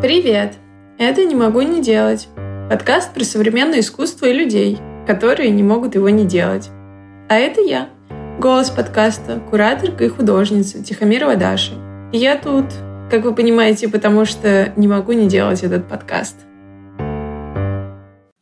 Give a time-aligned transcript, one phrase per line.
[0.00, 0.54] Привет!
[0.96, 2.28] Это «Не могу не делать»–
[2.70, 6.70] подкаст про современное искусство и людей, которые не могут его не делать.
[7.28, 7.90] А это я,
[8.38, 11.74] голос подкаста, кураторка и художница Тихомирова Даша.
[12.14, 12.64] И я тут,
[13.10, 16.46] как вы понимаете, потому что не могу не делать этот подкаст.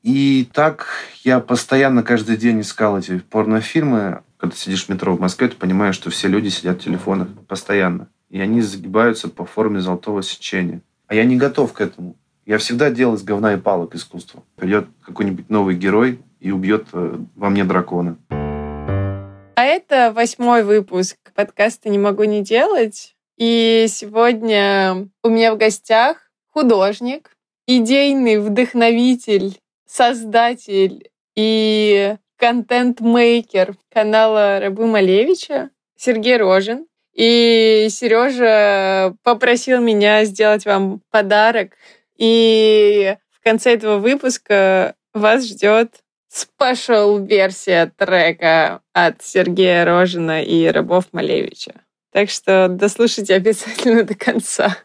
[0.05, 0.87] И так
[1.25, 4.23] я постоянно каждый день искал эти порнофильмы.
[4.37, 8.07] Когда сидишь в метро в Москве, ты понимаешь, что все люди сидят в телефонах постоянно.
[8.31, 10.83] И они загибаются по форме золотого сечения.
[11.09, 12.17] А я не готов к этому.
[12.45, 14.43] Я всегда делал из говна и палок искусство.
[14.57, 18.19] Придет какой-нибудь новый герой и убьет э, во мне дракона.
[18.30, 23.16] А это восьмой выпуск подкаста «Не могу не делать».
[23.39, 35.71] И сегодня у меня в гостях художник, идейный вдохновитель, создатель и контент-мейкер канала Рабы Малевича
[35.97, 36.87] Сергей Рожин.
[37.19, 41.73] И Сережа попросил меня сделать вам подарок.
[42.17, 45.97] И в конце этого выпуска вас ждет
[46.29, 51.73] спешл версия трека от Сергея Рожина и Рабов Малевича.
[52.13, 54.79] Так что дослушайте обязательно до конца.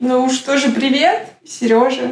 [0.00, 2.10] Ну что же, привет, Сережа.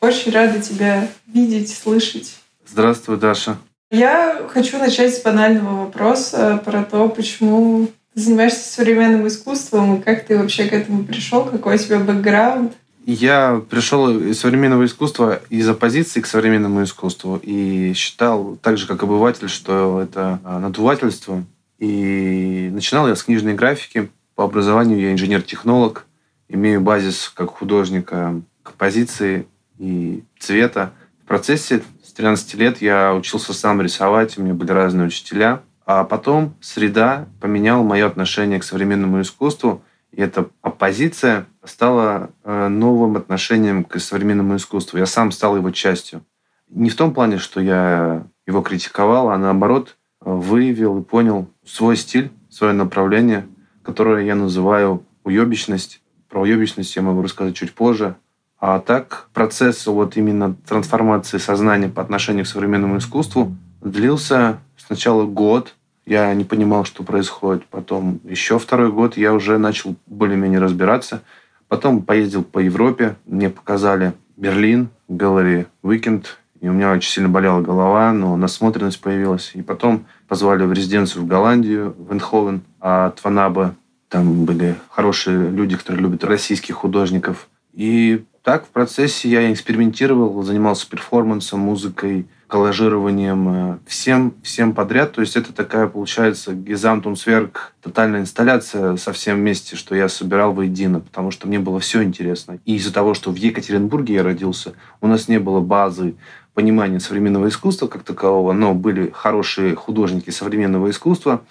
[0.00, 2.36] Очень рада тебя видеть, слышать.
[2.66, 3.58] Здравствуй, Даша.
[3.90, 10.38] Я хочу начать с банального вопроса про то, почему занимаешься современным искусством, и как ты
[10.38, 12.72] вообще к этому пришел, какой у тебя бэкграунд?
[13.04, 19.02] Я пришел из современного искусства из оппозиции к современному искусству и считал, так же как
[19.02, 21.44] обыватель, что это а, надувательство.
[21.80, 24.08] И начинал я с книжной графики.
[24.36, 26.06] По образованию я инженер-технолог.
[26.48, 29.46] Имею базис как художника композиции
[29.78, 30.92] и цвета.
[31.24, 36.04] В процессе с 13 лет я учился сам рисовать, у меня были разные учителя– а
[36.04, 43.84] потом среда поменяла мое отношение к современному искусству, и эта оппозиция стала э, новым отношением
[43.84, 44.98] к современному искусству.
[44.98, 46.24] Я сам стал его частью.
[46.68, 52.30] Не в том плане, что я его критиковал, а наоборот выявил и понял свой стиль,
[52.50, 53.46] свое направление,
[53.82, 56.02] которое я называю уебищность.
[56.28, 58.16] Про уебищность я могу рассказать чуть позже.
[58.58, 65.74] А так процесс вот именно трансформации сознания по отношению к современному искусству длился сначала год,
[66.04, 67.64] я не понимал, что происходит.
[67.66, 71.22] Потом еще второй год я уже начал более-менее разбираться.
[71.68, 77.60] Потом поездил по Европе, мне показали Берлин, Gallery Weekend, и у меня очень сильно болела
[77.60, 79.52] голова, но насмотренность появилась.
[79.54, 83.74] И потом позвали в резиденцию в Голландию, в Эйндховен, от Ван Аббе.
[84.08, 87.48] Там были хорошие люди, которые любят российских художников.
[87.72, 95.12] И так в процессе я экспериментировал, занимался перформансом, музыкой, коллажированием, э, всем, всем подряд.
[95.12, 101.00] То есть это такая, получается, гизантунсверк, тотальная инсталляция со всем вместе, что я собирал воедино,
[101.00, 102.58] потому что мне было все интересно.
[102.66, 106.14] И из-за того, что в Екатеринбурге я родился, у нас не было базы
[106.52, 111.44] понимания современного искусства как такового, но были хорошие художники современного искусства,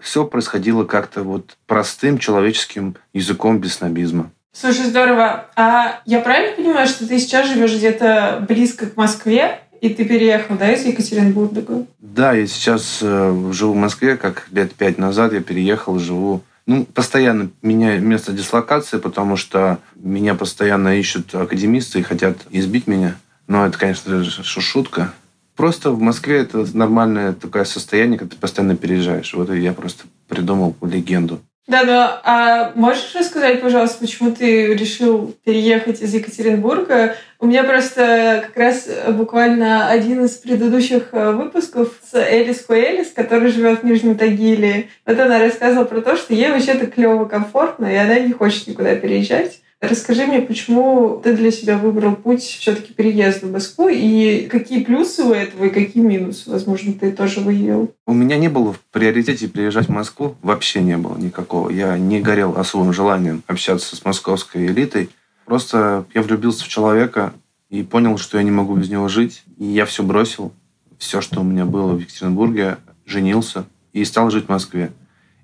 [0.00, 4.32] все происходило как-то вот простым человеческим языком без снобизма.
[4.50, 5.46] Слушай, здорово.
[5.54, 9.60] А я правильно понимаю, что ты сейчас живешь где-то близко к Москве?
[9.80, 11.86] И ты переехал, да, из Екатеринбурга?
[12.00, 16.42] Да, я сейчас э, живу в Москве, как лет пять назад я переехал, живу.
[16.66, 23.16] Ну, постоянно меняю место дислокации, потому что меня постоянно ищут академисты и хотят избить меня.
[23.46, 25.14] Но это, конечно шутка.
[25.56, 29.34] Просто в Москве это нормальное такое состояние, когда ты постоянно переезжаешь.
[29.34, 31.40] Вот я просто придумал легенду.
[31.68, 32.20] Да, да.
[32.24, 37.14] А можешь рассказать, пожалуйста, почему ты решил переехать из Екатеринбурга?
[37.38, 43.50] У меня просто как раз буквально один из предыдущих э, выпусков с Элис Куэлис, которая
[43.50, 44.88] живет в Нижнем Тагиле.
[45.04, 48.96] Вот она рассказывала про то, что ей вообще-то клево, комфортно, и она не хочет никуда
[48.96, 49.60] переезжать.
[49.80, 55.22] Расскажи мне, почему ты для себя выбрал путь все-таки переезда в Москву, и какие плюсы
[55.22, 57.94] у этого, и какие минусы, возможно, ты тоже выявил?
[58.04, 61.70] У меня не было в приоритете приезжать в Москву, вообще не было никакого.
[61.70, 65.10] Я не горел особым желанием общаться с московской элитой.
[65.44, 67.32] Просто я влюбился в человека
[67.70, 69.44] и понял, что я не могу без него жить.
[69.58, 70.52] И я все бросил,
[70.98, 74.90] все, что у меня было в Екатеринбурге, женился и стал жить в Москве.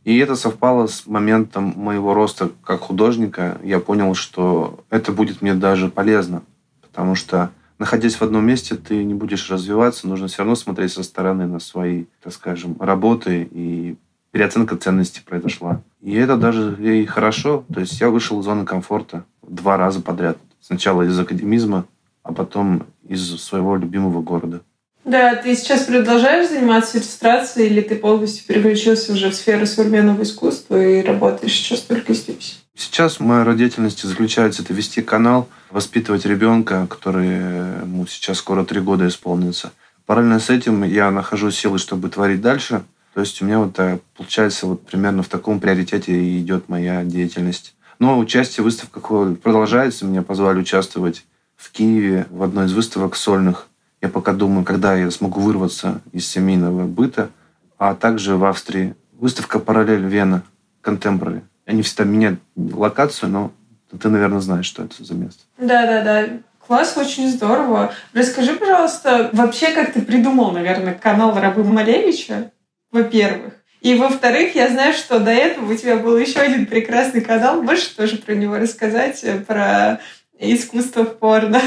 [0.05, 3.59] И это совпало с моментом моего роста как художника.
[3.63, 6.43] Я понял, что это будет мне даже полезно,
[6.83, 11.03] потому что находясь в одном месте, ты не будешь развиваться, нужно все равно смотреть со
[11.03, 13.97] стороны на свои, так скажем, работы, и
[14.31, 15.81] переоценка ценностей произошла.
[16.03, 17.65] И это даже и хорошо.
[17.73, 20.39] То есть я вышел из зоны комфорта два раза подряд.
[20.61, 21.87] Сначала из академизма,
[22.23, 24.63] а потом из своего любимого города.
[25.05, 30.83] Да, ты сейчас продолжаешь заниматься иллюстрацией или ты полностью переключился уже в сферу современного искусства
[30.83, 32.65] и работаешь сейчас только здесь?
[32.75, 37.29] Сейчас моя род деятельности заключается это вести канал, воспитывать ребенка, который
[37.83, 39.73] ему сейчас скоро три года исполнится.
[40.07, 42.83] Параллельно с этим я нахожу силы, чтобы творить дальше.
[43.15, 47.75] То есть у меня вот э, получается вот примерно в таком приоритете идет моя деятельность.
[48.01, 50.05] Но участие в выставках продолжается.
[50.05, 51.25] Меня позвали участвовать
[51.57, 53.69] в Киеве в одной из выставок сольных.
[54.05, 57.31] Я пока думаю, когда я смогу вырваться из семейного быта.
[57.79, 60.43] А также в Австрии выставка «Параллель Вена»
[60.83, 61.41] Contemporary.
[61.65, 63.51] Они всегда меняют локацию, но
[63.99, 65.45] ты, наверное, знаешь, что это за место.
[65.57, 66.41] Да-да-да.
[66.67, 67.95] Класс, очень здорово.
[68.13, 72.51] Расскажи, пожалуйста, вообще, как ты придумал, наверное, канал Рабы Малевича,
[72.93, 73.55] во-первых.
[73.81, 77.63] И во-вторых, я знаю, что до этого у тебя был еще один прекрасный канал.
[77.63, 80.01] Можешь тоже про него рассказать, э, про
[80.39, 81.63] искусство в порно?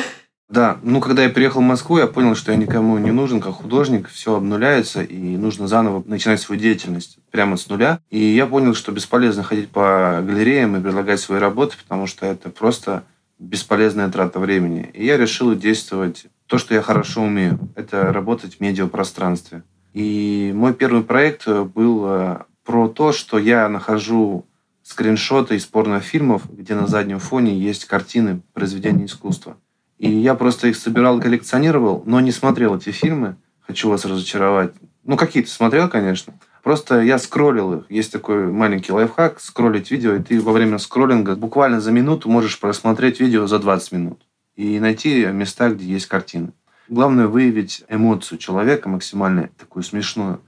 [0.49, 3.55] Да, ну когда я приехал в Москву, я понял, что я никому не нужен как
[3.55, 7.99] художник, все обнуляется, и нужно заново начинать свою деятельность прямо с нуля.
[8.09, 12.49] И я понял, что бесполезно ходить по галереям и предлагать свои работы, потому что это
[12.49, 13.03] просто
[13.39, 14.89] бесполезная трата времени.
[14.93, 17.59] И я решил действовать то, что я хорошо умею.
[17.75, 19.63] Это работать в медиапространстве.
[19.93, 24.45] И мой первый проект был э, про то, что я нахожу
[24.81, 29.57] скриншоты из порнофильмов, где на заднем фоне есть картины произведения искусства.
[29.97, 33.35] И я просто их собирал, коллекционировал, но не смотрел эти фильмы.
[33.61, 34.73] Хочу вас разочаровать.
[35.03, 36.33] Ну, какие-то смотрел, конечно.
[36.63, 37.85] Просто я скроллил их.
[37.89, 42.59] Есть такой маленький лайфхак, скроллить видео, и ты во время скроллинга буквально за минуту можешь
[42.59, 44.21] просмотреть видео за 20 минут
[44.57, 46.51] и найти места, где есть картины.
[46.89, 50.41] Главное выявить эмоцию человека максимально такую смешную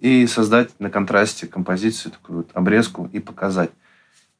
[0.00, 3.70] и создать на контрасте композицию, такую вот обрезку и показать.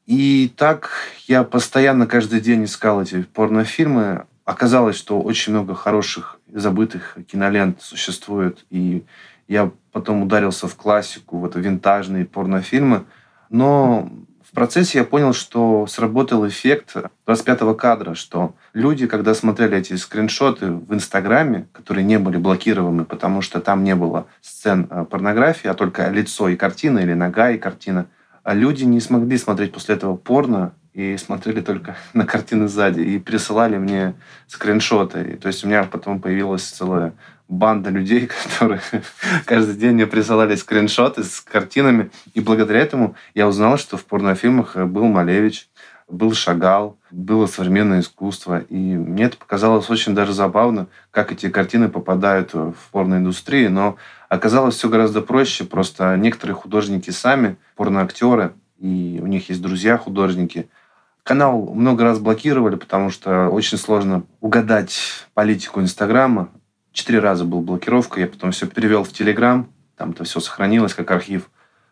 [0.05, 0.91] И так
[1.27, 8.63] я постоянно каждый день искал эти порнофильмы, Оказалось, что очень много хороших забытых кинолент существует,
[8.69, 9.03] и
[9.47, 13.05] я потом ударился в классику, в это винтажные порнофильмы.
[13.49, 14.07] Но
[14.43, 16.95] в процессе я понял, что сработал эффект
[17.25, 23.41] 25-го кадра, что люди, когда смотрели эти скриншоты в Инстаграме, которые не были блокированы, потому
[23.41, 27.57] что там не было сцен э, порнографии, а только лицо и картина, или нога и
[27.57, 28.05] картина,
[28.43, 33.19] а люди не смогли смотреть после этого порно и смотрели только на картины сзади и
[33.19, 34.15] присылали мне
[34.47, 35.33] скриншоты.
[35.33, 37.13] И, то есть у меня потом появилась целая
[37.47, 38.81] банда людей, которые
[39.45, 42.09] каждый день мне присылали скриншоты с картинами.
[42.33, 45.67] И благодаря этому я узнал, что в порнофильмах был Малевич,
[46.07, 48.59] был Шагал, было современное искусство.
[48.59, 53.69] И мне это показалось очень даже забавно, как эти картины попадают в порноиндустрию.
[53.69, 53.97] Но
[54.29, 55.65] оказалось все гораздо проще.
[55.65, 60.69] Просто некоторые художники сами, порноактеры, и у них есть друзья художники–
[61.25, 66.49] Канал много раз блокировали, потому что очень сложно угадать политику Инстаграма.
[66.91, 69.67] Четыре раза была блокировка, я потом все перевел в Телеграм,
[69.97, 71.49] там-то все сохранилось как архив.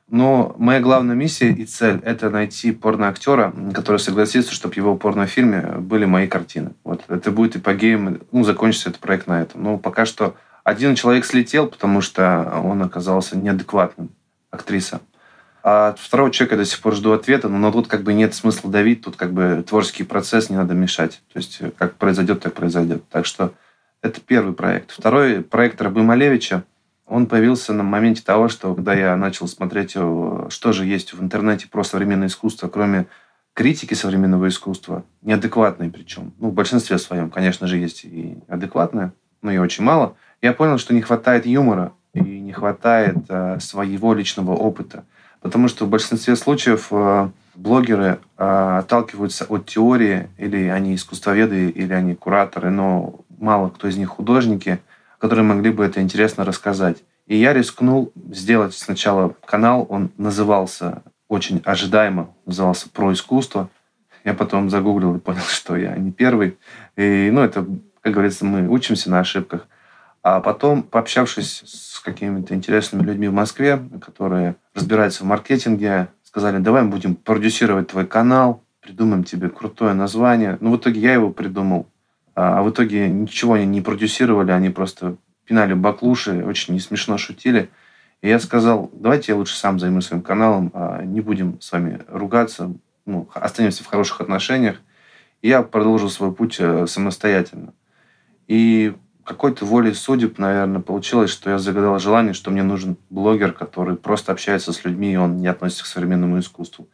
[0.08, 5.78] Но моя главная миссия и цель– это найти порноактера, который согласится, чтобы в его порнофильме
[5.80, 6.74] были мои картины.
[6.84, 9.64] Вот это будет эпогеем, ну, закончится этот проект на этом.
[9.64, 14.12] Но пока что один человек слетел, потому что он оказался неадекватным,
[14.52, 15.02] актриса.
[15.64, 18.36] А от второго человека до сих пор жду ответа, но, но тут как бы нет
[18.36, 21.22] смысла давить, тут как бы творческий процесс не надо мешать.
[21.32, 23.08] То есть э, как произойдет, так произойдет.
[23.10, 23.54] Так что
[24.02, 24.92] это первый проект.
[24.92, 26.66] Второй проект Рабы Малевича,
[27.08, 31.68] он появился на моменте того, что когда я начал смотреть, что же есть в интернете
[31.70, 33.08] про современное искусство, кроме
[33.54, 36.34] критики современного искусства, неадекватной причем.
[36.40, 40.16] Ну, в большинстве своем, конечно же, есть и адекватное, но и очень мало.
[40.42, 45.06] Я понял, что не хватает юмора и не хватает э, своего личного опыта.
[45.44, 51.92] Потому что в большинстве случаев э, блогеры э, отталкиваются от теории, или они искусствоведы, или
[51.92, 54.80] они кураторы, но мало кто из них художники,
[55.20, 57.04] которые могли бы это интересно рассказать.
[57.28, 63.70] И я рискнул сделать сначала канал, он назывался очень ожидаемо, назывался «Про искусство».
[64.24, 66.58] Я потом загуглил и понял, что я не первый.
[66.96, 67.66] И, ну, это,
[68.00, 69.68] как говорится, мы учимся на ошибках.
[70.24, 76.84] А потом, пообщавшись с какими-то интересными людьми в Москве, которые разбираются в маркетинге, сказали, давай
[76.84, 80.58] мы будем продюсировать твой канал, придумаем тебе крутое название.
[80.62, 81.88] Ну, в итоге я его придумал.
[82.36, 87.18] А, а в итоге ничего они не продюсировали, они просто пинали баклуши, очень не смешно
[87.18, 87.70] шутили.
[88.22, 92.00] И я сказал, давайте я лучше сам займусь своим каналом, а не будем с вами
[92.08, 92.74] ругаться,
[93.06, 94.82] ну, останемся в хороших отношениях.
[95.42, 97.74] И я продолжил свой путь э, самостоятельно.
[98.48, 103.96] И какой-то волей судеб, наверное, получилось, что я загадал желание, что мне нужен блогер, который
[103.96, 106.88] просто общается с людьми, и он не относится к современному искусству.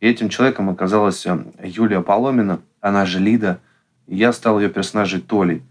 [0.00, 3.60] И этим человеком оказалась э, Юлия Поломина, она же Лида.
[4.06, 5.62] И я стал ее персонажей Толей.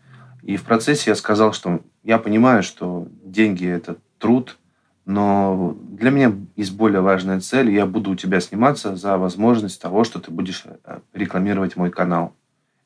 [0.44, 4.58] И в процессе я сказал, что я понимаю, что деньги– это труд,
[5.06, 7.72] Но для меня есть более важная цель.
[7.72, 12.36] Я буду у тебя сниматься за возможность того, что ты будешь э, рекламировать мой канал.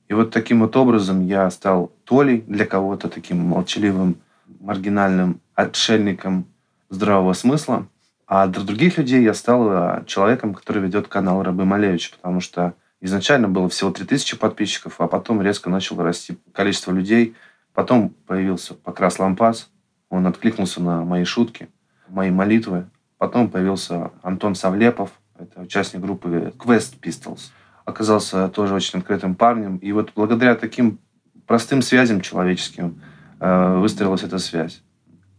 [0.07, 4.17] И вот таким вот образом я стал Толей для кого-то, таким молчаливым,
[4.60, 6.45] маргинальным отшельником
[6.89, 7.88] здравого смысла.
[8.27, 12.74] А для других людей я стал э, человеком, который ведет канал Рабы Малевич, потому что
[13.01, 17.36] изначально было всего 3000 подписчиков, а потом резко начало расти количество людей.
[17.74, 19.69] Потом появился Покрас Лампас,
[20.10, 21.69] он откликнулся на мои шутки,
[22.07, 22.86] мои молитвы.
[23.17, 27.51] Потом появился Антон Савлепов, это участник группы Quest Pistols.
[27.86, 29.78] Оказался тоже очень открытым парнем.
[29.78, 31.00] И вот благодаря таким
[31.46, 33.02] простым связям человеческим
[33.40, 34.82] э, выстроилась эта связь.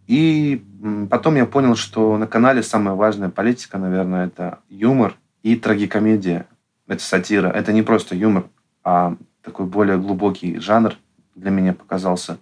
[0.07, 0.63] И
[1.11, 6.47] потом я понял, что на канале самая важная политика, наверное, это юмор и трагикомедия.
[6.87, 7.49] Это сатира.
[7.49, 8.45] Это не просто юмор,
[8.83, 10.95] а такой более глубокий жанр
[11.35, 12.39] для меня показался,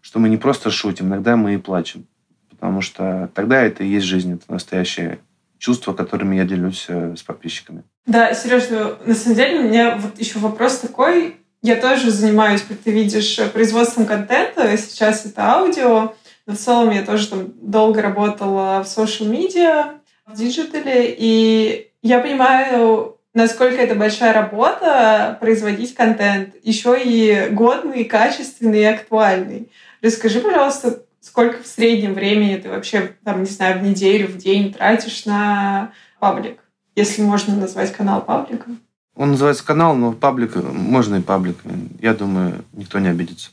[0.00, 2.06] что мы не просто шутим, иногда мы и плачем.
[2.50, 5.18] Потому что тогда это и есть жизнь, это настоящее
[5.58, 7.84] чувство, которыми я делюсь э, с подписчиками.
[8.06, 11.36] Да, Сереж, ну, на самом деле у меня вот еще вопрос такой.
[11.62, 14.76] Я тоже занимаюсь, как ты видишь, производством контента.
[14.76, 16.14] Сейчас это аудио.
[16.46, 19.94] Но в целом я тоже там долго работала в social media,
[20.26, 28.04] в digital е, и я понимаю, насколько это большая работа производить контент, еще и годный,
[28.04, 29.70] качественный и актуальный.
[30.02, 34.72] Расскажи, пожалуйста, сколько в среднем времени ты вообще, там, не знаю, в неделю, в день
[34.72, 36.60] тратишь на паблик,
[36.94, 38.78] если можно назвать канал пабликом?
[39.14, 41.56] Он называется канал, но паблик, можно и паблик.
[42.00, 43.50] Я думаю, никто не обидится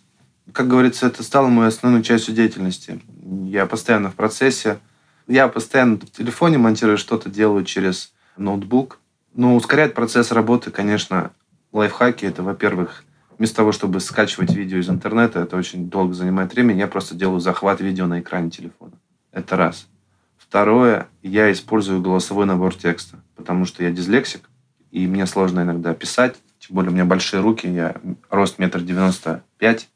[0.52, 3.00] как говорится, это стало моей основной частью деятельности.
[3.46, 4.80] Я постоянно в процессе.
[5.28, 9.00] Я постоянно в телефоне монтирую что-то, делаю через ноутбук.
[9.34, 11.32] Но ускоряет процесс работы, конечно,
[11.72, 12.26] лайфхаки.
[12.26, 13.04] Это, во-первых,
[13.44, 17.42] вместо того, чтобы скачивать видео из интернета, это очень долго занимает время, я просто делаю
[17.42, 18.94] захват видео на экране телефона.
[19.34, 19.90] Это раз.
[20.38, 24.50] Второе, я использую голосовой набор текста, потому что я дислексик,
[24.92, 27.98] и мне сложно иногда писать, тем более у меня большие руки, я
[28.30, 29.90] рост метр девяносто пять,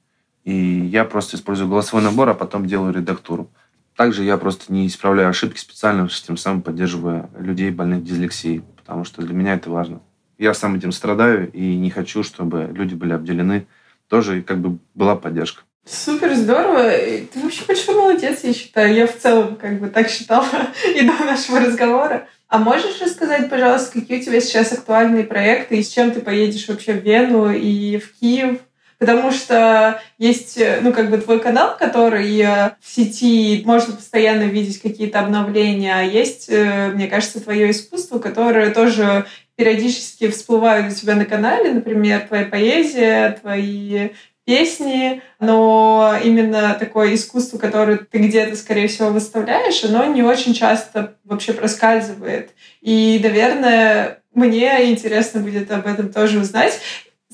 [0.43, 3.49] и я просто использую голосовой набор, а потом делаю редактуру.
[3.95, 9.21] Также я просто не исправляю ошибки специально, тем самым поддерживая людей, больных дислексией, потому что
[9.21, 10.01] для меня это важно.
[10.37, 13.65] Я сам этим страдаю и не хочу, чтобы люди были обделены.
[14.07, 15.63] Тоже как бы была поддержка.
[15.85, 16.91] Супер здорово.
[16.91, 18.93] Ты вообще большой молодец, я считаю.
[18.93, 20.45] Я в целом как бы так считала
[20.95, 22.27] и до нашего разговора.
[22.49, 26.67] А можешь рассказать, пожалуйста, какие у тебя сейчас актуальные проекты и с чем ты поедешь
[26.67, 28.59] вообще в Вену и в Киев?
[28.99, 34.43] Потому что есть, э, ну, как бы твой канал, который э, в сети можно постоянно
[34.43, 39.25] видеть какие-то обновления, а есть, э, мне кажется, твое искусство, которое тоже
[39.57, 44.09] периодически всплывает у тебя на канале, например, твоя поэзия, твои
[44.45, 51.15] песни, но именно такое искусство, которое ты где-то, скорее всего, выставляешь, оно не очень часто
[51.25, 52.51] вообще проскальзывает.
[52.79, 56.79] И, наверное, мне интересно будет об этом тоже узнать.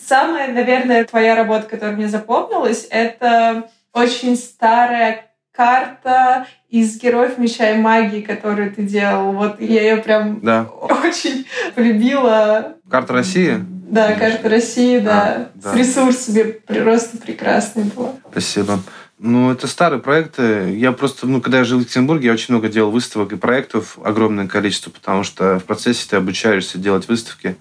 [0.01, 7.77] Самая, наверное, твоя работа, которая мне запомнилась, это очень старая карта из героев меча и
[7.77, 9.33] магии, которую ты делал.
[9.33, 10.63] Вот я ее прям да.
[10.63, 11.45] очень
[11.75, 12.75] полюбила.
[12.89, 13.63] Карта России?
[13.89, 15.21] Да, карта России, да.
[15.21, 15.73] А, да.
[15.73, 18.19] С ресурсами просто прекрасный был.
[18.31, 18.79] Спасибо.
[19.19, 20.75] Ну, это старые проекты.
[20.75, 23.97] Я просто, ну, когда я жил в Екатеринбурге, я очень много делал выставок и проектов,
[24.03, 27.55] огромное количество, потому что в процессе ты обучаешься делать выставки.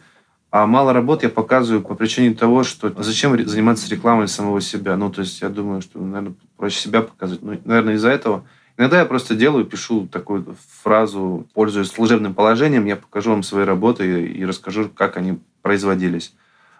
[0.53, 4.99] А мало работ я показываю по причине того, что зачем заниматься рекламой самого себя.
[4.99, 7.41] Ну, то есть я думаю, что, наверное, проще себя показать.
[7.41, 8.45] Ну, наверное, из-за этого.
[8.77, 14.27] Иногда я просто делаю, пишу такую фразу, пользуясь служебным положением, я покажу вам свои работы
[14.27, 16.35] и, расскажу, как они производились.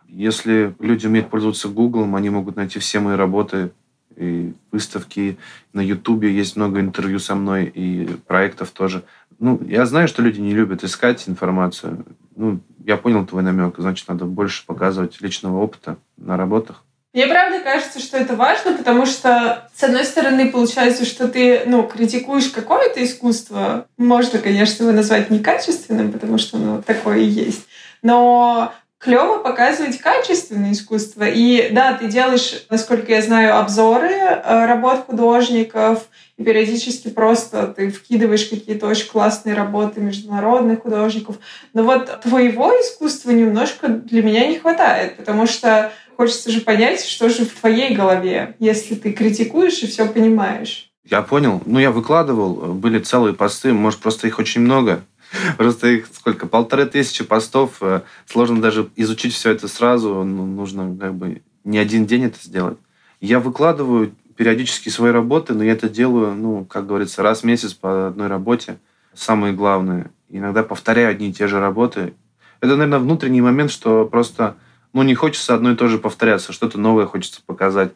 [0.07, 3.71] Если люди умеют пользоваться Google, они могут найти все мои работы
[4.17, 5.39] и выставки.
[5.73, 9.03] На Ютубе есть много интервью со мной и проектов тоже.
[9.39, 12.05] Ну, я знаю, что люди не любят искать информацию.
[12.37, 13.75] Ну, я понял твой намек.
[13.79, 16.85] Значит, надо больше показывать личного опыта на работах.
[17.13, 21.83] Мне правда кажется, что это важно, потому что, с одной стороны, получается, что ты, ну,
[21.83, 23.87] критикуешь какое-то искусство.
[23.99, 27.67] Можно, конечно, его назвать некачественным, потому что, ну, такое и есть.
[28.01, 31.25] Но клево показывать качественное искусство.
[31.25, 36.05] И да, ты делаешь, насколько я знаю, обзоры э, работ художников,
[36.37, 41.37] и периодически просто ты вкидываешь какие-то очень классные работы международных художников.
[41.75, 47.29] Но вот твоего искусства немножко для меня не хватает, потому что хочется же понять, что
[47.29, 50.93] же в твоей голове, если ты критикуешь и все понимаешь.
[51.05, 51.61] Я понял.
[51.67, 55.03] Ну, я выкладывал, были целые посты, может, просто их очень много.
[55.57, 56.47] Просто их сколько?
[56.47, 57.79] Полторы тысячи постов.
[57.81, 60.25] Э, сложно даже изучить все это сразу.
[60.25, 62.79] Ну, нужно как бы не один день это сделать.
[63.21, 67.75] Я выкладываю периодически свои работы, но я это делаю, ну, как говорится, раз в месяц
[67.75, 68.79] по одной работе.
[69.15, 70.11] Самое главное.
[70.29, 72.15] Иногда повторяю одни и те же работы.
[72.61, 74.57] Это, наверное, внутренний момент, что просто
[74.93, 77.93] ну, не хочется одно и то же повторяться, что-то новое хочется показать.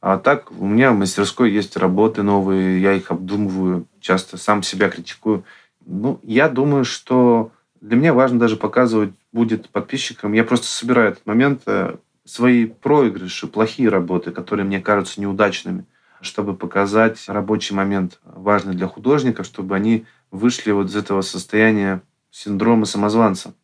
[0.00, 4.88] А так у меня в мастерской есть работы новые, я их обдумываю, часто сам себя
[4.88, 5.44] критикую.
[5.90, 10.34] Ну, я думаю, что для меня важно даже показывать будет подписчикам.
[10.34, 15.86] Я просто собираю этот момент, э, свои проигрыши, плохие работы, которые мне кажутся неудачными,
[16.20, 22.84] чтобы показать рабочий момент, важный для художника, чтобы они вышли вот из этого состояния синдрома
[22.84, 23.54] самозванца.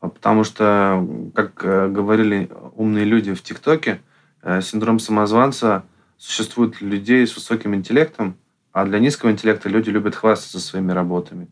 [0.00, 4.02] А потому что, как э, говорили умные люди в ТикТоке,
[4.42, 5.84] э, синдром самозванца
[6.18, 8.36] существует для людей с высоким интеллектом,
[8.70, 11.48] а для низкого интеллекта люди любят хвастаться своими работами.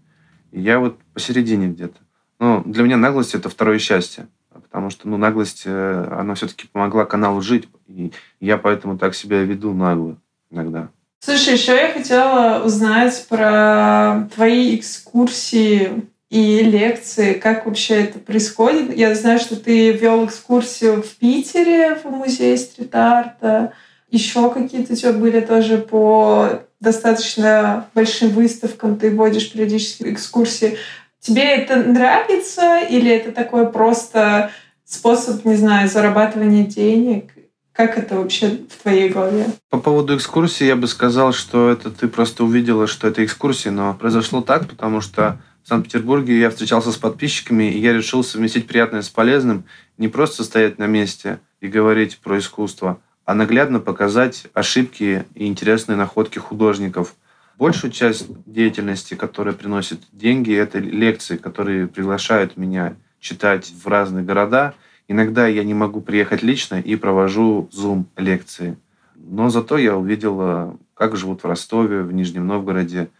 [0.53, 1.99] Я вот посередине где-то.
[2.39, 4.29] Ну, для меня наглость– это второе счастье.
[4.53, 7.69] Потому что, ну, наглость, э, она все-таки помогла каналу жить.
[7.89, 10.17] И я поэтому так себя веду нагло
[10.51, 10.91] иногда.
[11.21, 18.97] Слушай, еще я хотела узнать про твои экскурсии и лекции, как вообще это происходит.
[18.97, 23.73] Я знаю, что ты вел экскурсию в Питере в музее стрит-арта.
[24.11, 30.79] Еще какие-то у тебя были тоже по достаточно большим выставкам, ты водишь периодически экскурсии.
[31.21, 34.51] Тебе это нравится или это такой просто
[34.85, 37.33] способ, не знаю, зарабатывания денег?
[37.73, 39.47] Как это вообще в твоей голове?
[39.71, 43.95] По поводу экскурсии я бы сказал, что это ты просто увидела, что это экскурсия, но
[43.95, 49.03] произошло так, потому что в Санкт-Петербурге я встречался с подписчиками, и я решил совместить приятное
[49.03, 49.65] с полезным,
[49.97, 55.97] не просто стоять на месте и говорить про искусство, а наглядно показать ошибки и интересные
[55.97, 57.15] находки художников.
[57.59, 64.73] Большую часть деятельности, которая приносит деньги, это лекции, которые приглашают меня читать в разные города.
[65.09, 68.79] Иногда я не могу приехать лично и провожу Zoom-лекции.
[69.15, 73.11] Но зато я увидел, как живут в Ростове, в Нижнем Новгороде,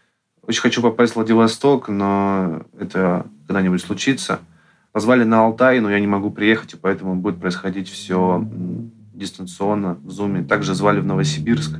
[0.41, 4.39] очень хочу попасть в Владивосток, но это когда-нибудь случится.
[4.91, 8.43] Позвали на Алтай, но я не могу приехать, и поэтому будет происходить все
[9.19, 10.43] дистанционно в Зуме.
[10.43, 11.77] Также звали в Новосибирск.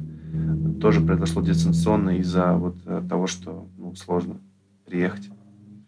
[0.79, 4.37] Тоже произошло дистанционно из-за вот э, того, что ну, сложно
[4.85, 5.29] приехать.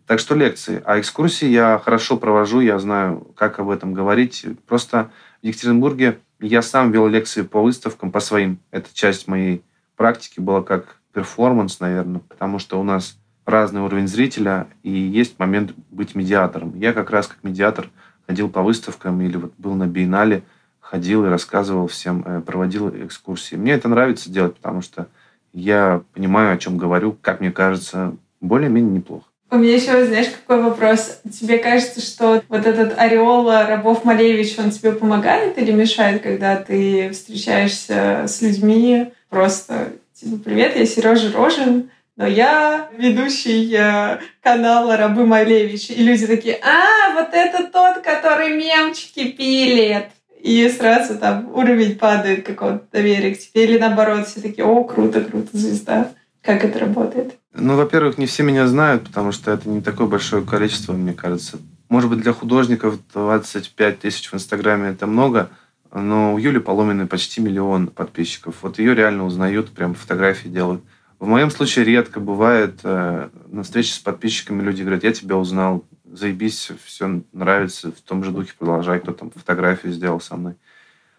[0.08, 0.82] Так что лекции.
[0.86, 4.46] А экскурсии я хорошо провожу, я знаю, как об этом говорить.
[4.68, 5.12] Просто
[5.42, 8.60] в Екатеринбурге я сам вел лекции по выставкам, по своим.
[8.72, 9.64] Это часть моей
[9.96, 15.74] практики была как перформанс, наверное, потому что у нас разный уровень зрителя, и есть момент
[15.90, 16.78] быть медиатором.
[16.78, 17.90] Я как раз как медиатор
[18.28, 20.44] ходил по выставкам или вот был на биеннале,
[20.92, 23.56] ходил и рассказывал всем, э, проводил экскурсии.
[23.56, 25.08] Мне это нравится делать, потому что
[25.54, 29.26] я понимаю, о чем говорю, как мне кажется, более-менее неплохо.
[29.50, 31.22] У меня еще, знаешь, какой вопрос?
[31.30, 37.12] Тебе кажется, что вот этот ореол рабов Малевич, он тебе помогает или мешает, когда ты
[37.12, 45.26] встречаешься с людьми просто Типа, привет, я Сережа Рожин, но я ведущий э, канала Рабы
[45.26, 45.90] Малевич.
[45.90, 50.10] И люди такие, а, вот это тот, который мемчики пилит.
[50.42, 53.64] И сразу там уровень падает какого-то доверия к тебе.
[53.64, 56.12] Или наоборот, все такие, о, круто, круто, звезда.
[56.42, 57.36] Как это работает?
[57.54, 61.60] Ну, во-первых, не все меня знают, потому что это не такое большое количество, мне кажется.
[61.90, 65.50] Может быть, для художников 25 тысяч в Инстаграме это много,
[65.94, 68.56] но у Юли Поломиной почти миллион подписчиков.
[68.62, 70.82] Вот ее реально узнают, прям фотографии делают.
[71.20, 75.86] В моем случае редко бывает э, на встрече с подписчиками люди говорят, я тебя узнал,
[76.12, 80.56] заебись, все нравится, в том же духе продолжай, кто там фотографию сделал со мной.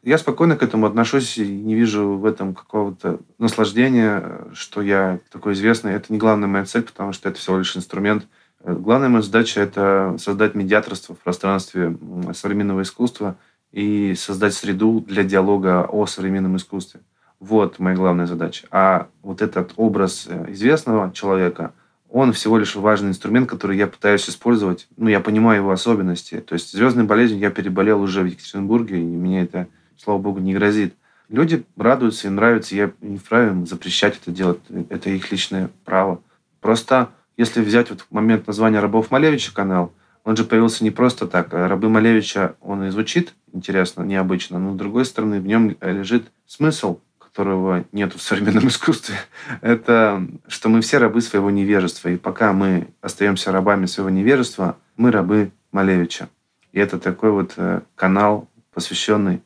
[0.03, 5.53] Я спокойно к этому отношусь и не вижу в этом какого-то наслаждения, что я такой
[5.53, 5.93] известный.
[5.93, 8.27] Это не главная моя цель, потому что это всего лишь инструмент.
[8.65, 11.97] Главная моя задача– это создать медиаторство в пространстве
[12.33, 13.37] современного искусства–
[13.73, 17.01] и создать среду для диалога о современном искусстве.
[17.41, 18.69] Вот моя главная задача.
[18.71, 21.73] А вот этот образ э, известного человека,
[22.13, 24.87] он всего лишь важный инструмент, который я пытаюсь использовать.
[24.97, 26.41] Ну, я понимаю его особенности.
[26.41, 30.55] То есть звездной болезнью я переболел уже в Екатеринбурге, и мне это, слава богу, не
[30.55, 30.95] грозит.
[31.29, 34.61] Люди радуются, им нравится, я не вправе им запрещать это делать.
[34.91, 36.21] Это их личное право.
[36.61, 39.93] Просто если взять вот момент названия «Рабов Малевича» канал–
[40.25, 41.53] он же появился не просто так.
[41.53, 47.01] Рабы Малевича, он и звучит интересно, необычно, но, с другой стороны, в нем лежит смысл,
[47.33, 49.17] которого нет в современном искусстве.
[49.63, 52.11] Это что мы все рабы своего невежества.
[52.11, 56.29] И пока мы остаемся рабами своего невежества, мы рабы Малевича.
[56.73, 59.43] И это такой вот э, канал, посвященный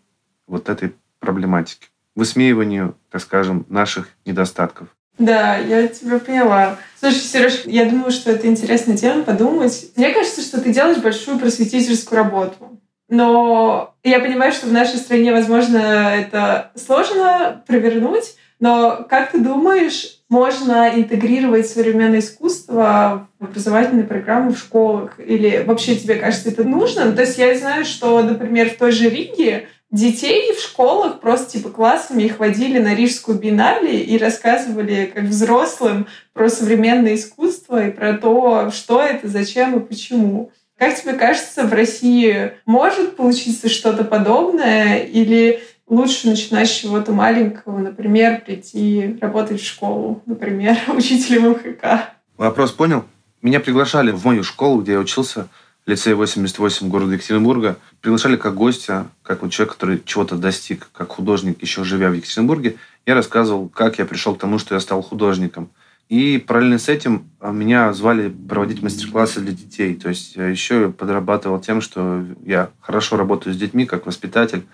[0.49, 1.87] вот этой проблематике.
[2.17, 4.89] Высмеиванию, так скажем, наших недостатков.
[5.19, 6.79] Да, я тебя поняла.
[6.99, 9.93] Слушай, Сереж, я думаю, что это интересная тема подумать.
[9.97, 12.81] Мне кажется, что ты делаешь большую просветительскую работу.
[13.09, 20.23] Но я понимаю, что в нашей стране, возможно, это сложно провернуть, Но как ты думаешь,
[20.29, 25.21] можно интегрировать современное искусство в образовательные программы в школах?
[25.21, 27.13] Или вообще тебе кажется это нужно?
[27.13, 31.69] То есть я знаю, что, например, в той же Риге детей в школах просто типа
[31.69, 38.15] классами их водили на Рижскую биеннале и рассказывали как взрослым про современное искусство и про
[38.15, 40.51] то, что это, зачем и почему.
[40.79, 47.79] Как тебе кажется, в России может получиться что-то подобное или лучше начинать с чего-то маленького,
[47.79, 52.11] например, прийти работать в школу, например, учителем МХК?
[52.37, 53.05] Вопрос понял?
[53.41, 55.49] Меня приглашали в мою школу, где я учился,
[55.87, 61.63] лицей 88 города Екатеринбурга, приглашали как гостя, как вот человек, который чего-то достиг, как художник,
[61.63, 62.77] еще живя в Екатеринбурге.
[63.07, 65.71] Я рассказывал, как я пришел к тому, что я стал художником.
[66.09, 69.95] И параллельно с этим а, меня звали проводить мастер-классы для детей.
[69.95, 74.67] То есть я еще подрабатывал тем, что я хорошо работаю с детьми как воспитатель,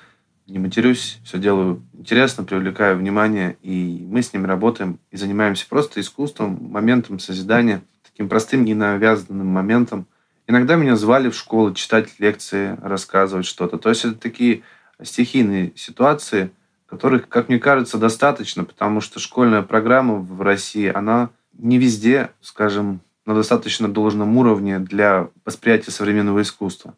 [0.47, 6.01] не матерюсь, все делаю интересно, привлекаю внимание, и мы с ними работаем и занимаемся просто
[6.01, 10.07] искусством, моментом созидания, таким простым, ненавязанным моментом,
[10.47, 13.79] Иногда меня звали в школу читать лекции, рассказывать что-то.
[13.79, 14.63] То есть это такие
[15.03, 16.51] стихийные ситуации,
[16.93, 23.01] которых, как мне кажется, достаточно, потому что школьная программа в России, она не везде, скажем,
[23.25, 26.93] на достаточно должном уровне для восприятия современного искусства.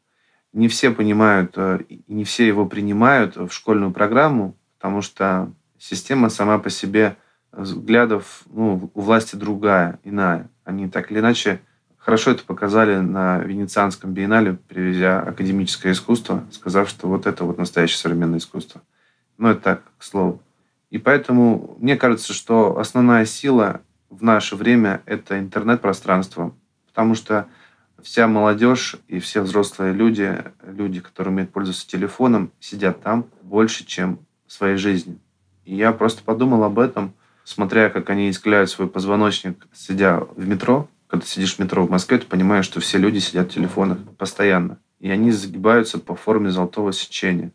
[0.52, 1.78] Не все понимают э,
[2.09, 7.16] не все его принимают в школьную программу, потому что система сама по себе
[7.52, 10.50] взглядов ну, у власти другая, иная.
[10.64, 11.61] Они так или иначе
[12.04, 17.96] Хорошо это показали на Венецианском биеннале, привезя академическое искусство, сказав, что вот это вот настоящее
[17.96, 18.83] современное искусство.
[19.38, 20.40] Ну, это так, к слову.
[20.90, 26.55] И поэтому мне кажется, что основная сила в наше время– это интернет-пространство,
[26.87, 27.49] потому что
[28.03, 34.20] вся молодежь и все взрослые люди, люди, которые умеют пользоваться телефоном, сидят там больше, чем
[34.47, 35.18] в своей жизни.
[35.64, 40.88] И я просто подумал об этом, смотря, как они искляют свой позвоночник, сидя в метро,
[41.09, 44.79] когда сидишь в метро в Москве, ты понимаешь, что все люди сидят в телефонах постоянно.
[45.01, 47.53] И они загибаются по форме золотого сечения.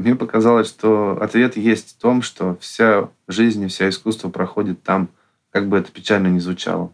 [0.00, 5.10] Мне показалось, что ответ есть в том, что вся жизнь и вся искусство проходит там,
[5.50, 6.90] как бы это печально ни звучало.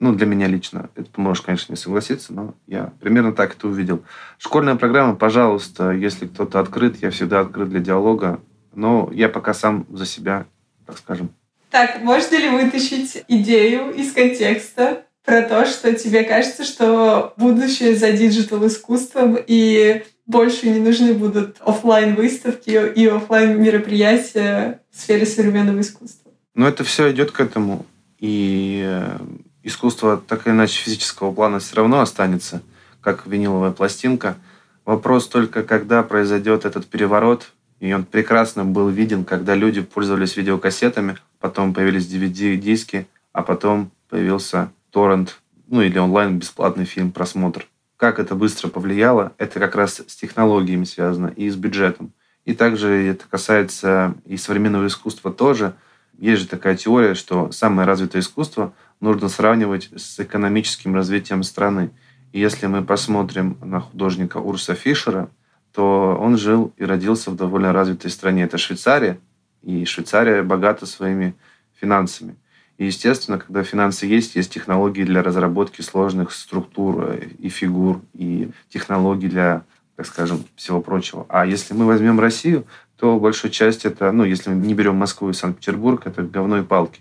[0.00, 0.90] Ну, для меня лично.
[0.96, 4.02] Это ты можешь, конечно, не согласиться, но я примерно так это увидел.
[4.38, 8.40] Школьная программа, пожалуйста, если кто-то открыт, я всегда открыт для диалога.
[8.74, 10.46] Но я пока сам за себя,
[10.84, 11.30] так скажем.
[11.70, 15.04] Так, можно ли вытащить идею из контекста?
[15.28, 21.58] Про то, что тебе кажется, что будущее за digital искусством и больше не нужны будут
[21.60, 26.32] офлайн выставки и офлайн мероприятия в сфере современного искусства.
[26.54, 27.84] Но это все идет к этому.
[28.18, 29.18] И э,
[29.62, 32.62] искусство так или иначе физического плана все равно останется,
[33.02, 34.38] как виниловая пластинка.
[34.86, 41.18] Вопрос только, когда произойдет этот переворот, и он прекрасно был виден, когда люди пользовались видеокассетами,
[41.38, 47.66] потом появились DVD-диски, а потом появился торрент, ну или онлайн бесплатный фильм, просмотр.
[47.96, 52.12] Как это быстро повлияло, это как раз с технологиями связано и с бюджетом.
[52.44, 55.74] И также это касается и современного искусства тоже.
[56.16, 61.90] Есть же такая теория, что самое развитое искусство нужно сравнивать с экономическим развитием страны.
[62.32, 65.28] И если мы посмотрим на художника Урса Фишера,
[65.72, 68.44] то он жил и родился в довольно развитой стране.
[68.44, 69.20] Это Швейцария,
[69.62, 71.34] и Швейцария богата своими
[71.80, 72.36] финансами.
[72.78, 78.50] И, естественно, когда финансы есть, есть технологии для разработки сложных структур э, и фигур, и
[78.68, 79.64] технологии для,
[79.96, 81.26] так скажем, всего прочего.
[81.28, 85.28] А если мы возьмем Россию, то большая часть это, ну, если мы не берем Москву
[85.28, 87.00] и Санкт-Петербург, это говно и палки.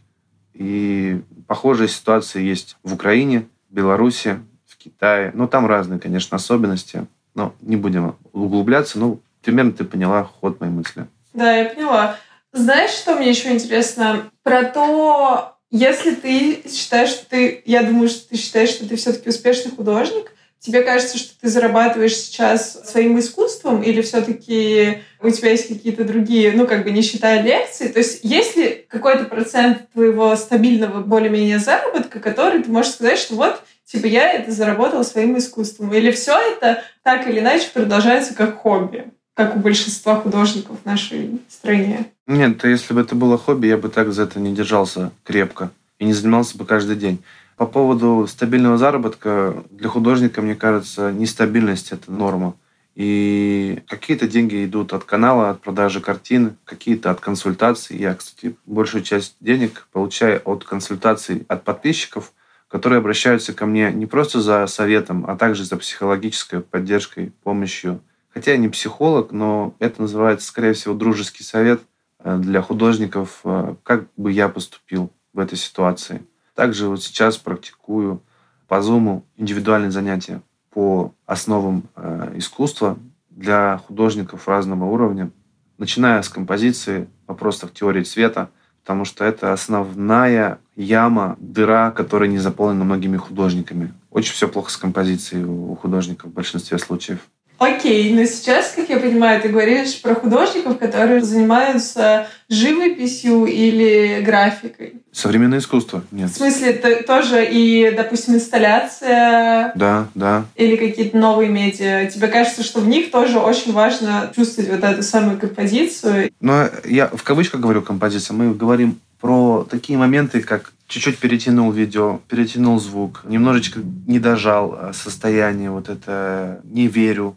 [0.55, 5.31] И похожая ситуация есть в Украине, Беларуси, в Китае.
[5.35, 7.05] Ну, там разные, конечно, особенности.
[7.35, 8.97] Но не будем углубляться.
[8.97, 11.05] Ну, примерно ты поняла ход моей мысли.
[11.33, 12.17] Да, я поняла.
[12.51, 14.31] Знаешь, что мне еще интересно?
[14.41, 19.29] Про то, если ты считаешь, что ты, я думаю, что ты считаешь, что ты все-таки
[19.29, 25.67] успешный художник, тебе кажется, что ты зарабатываешь сейчас своим искусством или все-таки у тебя есть
[25.67, 30.35] какие-то другие, ну, как бы не считая лекции, то есть есть ли какой-то процент твоего
[30.35, 35.93] стабильного более-менее заработка, который ты можешь сказать, что вот, типа, я это заработал своим искусством,
[35.93, 39.11] или все это так или иначе продолжается как хобби?
[39.37, 42.07] Как у большинства художников в нашей стране.
[42.25, 45.69] Нет, то если бы это было хобби, я бы так за это не держался крепко
[45.99, 47.23] и не занимался бы каждый день.
[47.55, 52.55] По поводу стабильного заработка, для художника, мне кажется, нестабильность– это норма.
[52.95, 57.95] И какие-то деньги идут от канала, от продажи картин, какие-то от консультаций.
[57.95, 62.33] Я, кстати, большую часть денег получаю от консультаций от подписчиков,
[62.67, 68.01] которые обращаются ко мне не просто за советом, а также за психологической поддержкой, помощью,
[68.37, 71.81] Хотя я не психолог, но это называется, скорее всего, дружеский совет.
[72.19, 76.21] э, для художников, э, как бы я поступил в этой ситуации.
[76.53, 78.21] Также вот сейчас практикую
[78.67, 82.99] по Zoom индивидуальные занятия по основам э, искусства
[83.31, 85.31] для художников разного уровня,
[85.79, 88.51] начиная с композиции, вопросов теории цвета,
[88.83, 93.95] потому что это основная яма, дыра, которая не заполнена многими художниками.
[94.11, 97.19] Очень все плохо с композицией у художников в большинстве случаев.
[97.57, 105.01] Окей, но сейчас, как я понимаю, ты говоришь про художников, которые занимаются живописью или графикой.
[105.11, 106.29] Современное искусство, нет.
[106.29, 109.71] В смысле, это тоже и, допустим, инсталляция?
[109.75, 110.45] Да, да.
[110.55, 112.05] Или какие-то новые медиа?
[112.11, 116.29] Тебе кажется, что в них тоже очень важно чувствовать вот эту самую композицию?
[116.39, 118.35] Но я в кавычках говорю композиция.
[118.35, 124.91] Мы говорим про такие моменты, как чуть-чуть перетянул видео, перетянул звук, немножечко не дожал э,
[124.93, 127.35] состояние, вот это не верю,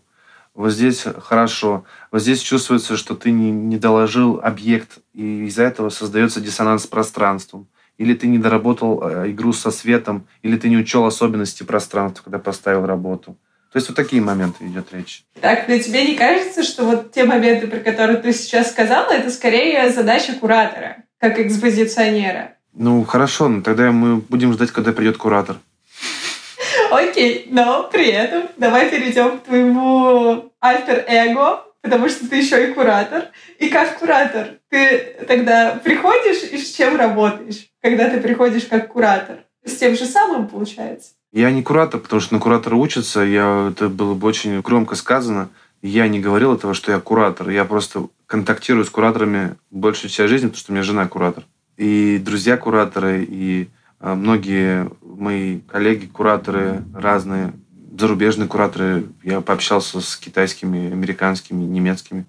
[0.61, 5.88] вот здесь хорошо, вот здесь чувствуется, что ты не, не доложил объект, и из-за этого
[5.88, 7.68] создается диссонанс с пространством.
[7.96, 12.38] Или ты не доработал э, игру со светом, или ты не учел особенности пространства, когда
[12.38, 13.37] поставил работу.
[13.73, 15.25] То есть вот такие моменты идет речь.
[15.40, 19.31] Так, но тебе не кажется, что вот те моменты, про которые ты сейчас сказала, это
[19.31, 22.57] скорее задача куратора, как экспозиционера?
[22.75, 25.57] Ну, хорошо, но тогда мы будем ждать, когда придет куратор.
[26.90, 33.29] Окей, но при этом давай перейдем к твоему альтер-эго, потому что ты еще и куратор.
[33.59, 39.44] И как куратор, ты тогда приходишь и с чем работаешь, когда ты приходишь как куратор?
[39.64, 41.11] С тем же самым получается?
[41.33, 43.20] Я не куратор, потому что на куратора учатся.
[43.20, 45.50] Я, это было бы очень громко сказано.
[45.83, 47.50] Я не говорил этого, что я куратор.
[47.50, 51.44] Я просто контактирую с кураторами большую часть жизни, потому что у меня жена куратор.
[51.76, 53.68] И друзья кураторы, и
[54.00, 57.52] многие мои коллеги, кураторы разные,
[57.98, 62.24] зарубежные кураторы, я пообщался с китайскими, американскими, немецкими.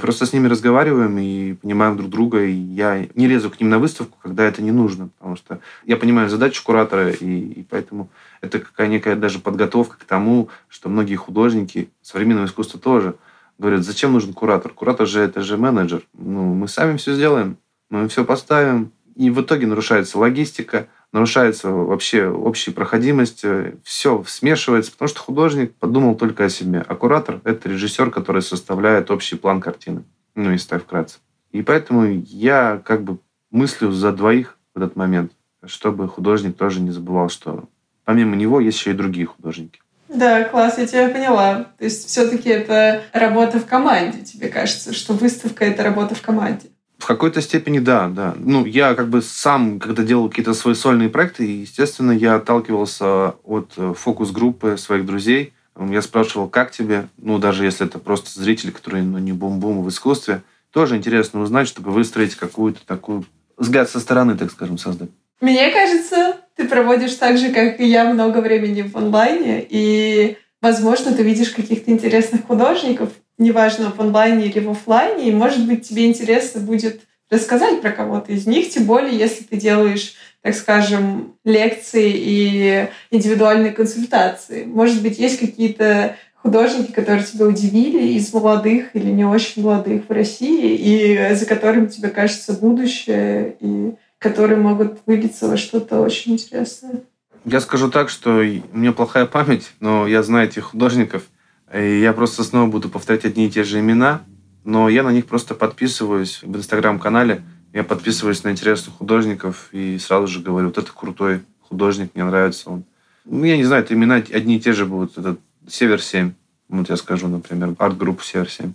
[0.00, 2.44] Просто с ними разговариваем и понимаем друг друга.
[2.44, 5.96] И я не лезу к ним на выставку, когда это не нужно, потому что я
[5.96, 8.08] понимаю задачу куратора, и, и поэтому
[8.40, 13.16] это какая некая даже подготовка к тому, что многие художники современного искусства тоже
[13.58, 14.72] говорят, зачем нужен куратор?
[14.72, 16.02] Куратор же это же менеджер.
[16.14, 17.58] Ну, мы сами все сделаем,
[17.90, 18.92] мы все поставим.
[19.14, 25.74] И в итоге нарушается логистика, нарушается вообще общая проходимость, э, все смешивается, потому что художник
[25.74, 30.78] подумал только о себе, а куратор— это режиссер, который составляет общий план картины, ну, если
[30.78, 31.18] вкратце.
[31.52, 33.18] И поэтому я как бы
[33.50, 35.32] мыслю за двоих в этот момент,
[35.64, 37.68] чтобы художник тоже не забывал, что
[38.04, 39.80] помимо него есть еще и другие художники.
[40.08, 41.66] Да, класс, я тебя поняла.
[41.78, 44.22] То есть все-таки это работа в команде.
[44.22, 46.68] Тебе кажется, что выставка— это работа в команде.
[46.98, 48.34] В какой-то степени да, да.
[48.38, 53.72] Ну, я как бы сам, когда делал какие-то свои сольные проекты, естественно, я отталкивался от
[53.76, 55.52] э, фокус-группы своих друзей.
[55.78, 57.08] Я спрашивал, как тебе?
[57.18, 60.42] Ну, даже если это просто зритель, который ну, не бум-бум в искусстве.
[60.72, 65.10] Тоже интересно узнать, чтобы выстроить какую-то такую взгляд со стороны, так скажем, создать.
[65.40, 71.12] Мне кажется, ты проводишь так же, как и я, много времени в онлайне, и, возможно,
[71.12, 76.06] ты видишь каких-то интересных художников, неважно, в онлайне или в офлайне, и, может быть, тебе
[76.06, 82.12] интересно будет рассказать про кого-то из них, тем более, если ты делаешь, так скажем, лекции
[82.14, 84.64] и индивидуальные консультации.
[84.64, 90.12] Может быть, есть какие-то художники, которые тебя удивили из молодых или не очень молодых в
[90.12, 97.02] России, и за которыми тебе кажется будущее, и которые могут вылиться во что-то очень интересное?
[97.44, 101.24] Я скажу так, что у меня плохая память, но я знаю этих художников–
[101.78, 104.22] и я просто снова буду повторять одни и те же имена,
[104.64, 107.42] но я на них просто подписываюсь в инстаграм-канале.
[107.72, 112.70] Я подписываюсь на интересных художников и сразу же говорю, вот это крутой художник, мне нравится
[112.70, 112.84] он.
[113.24, 115.18] Ну, я не знаю, это имена одни и те же будут.
[115.18, 115.36] Это
[115.68, 116.32] Север-7,
[116.68, 118.72] вот я скажу, например, арт-группа Север-7.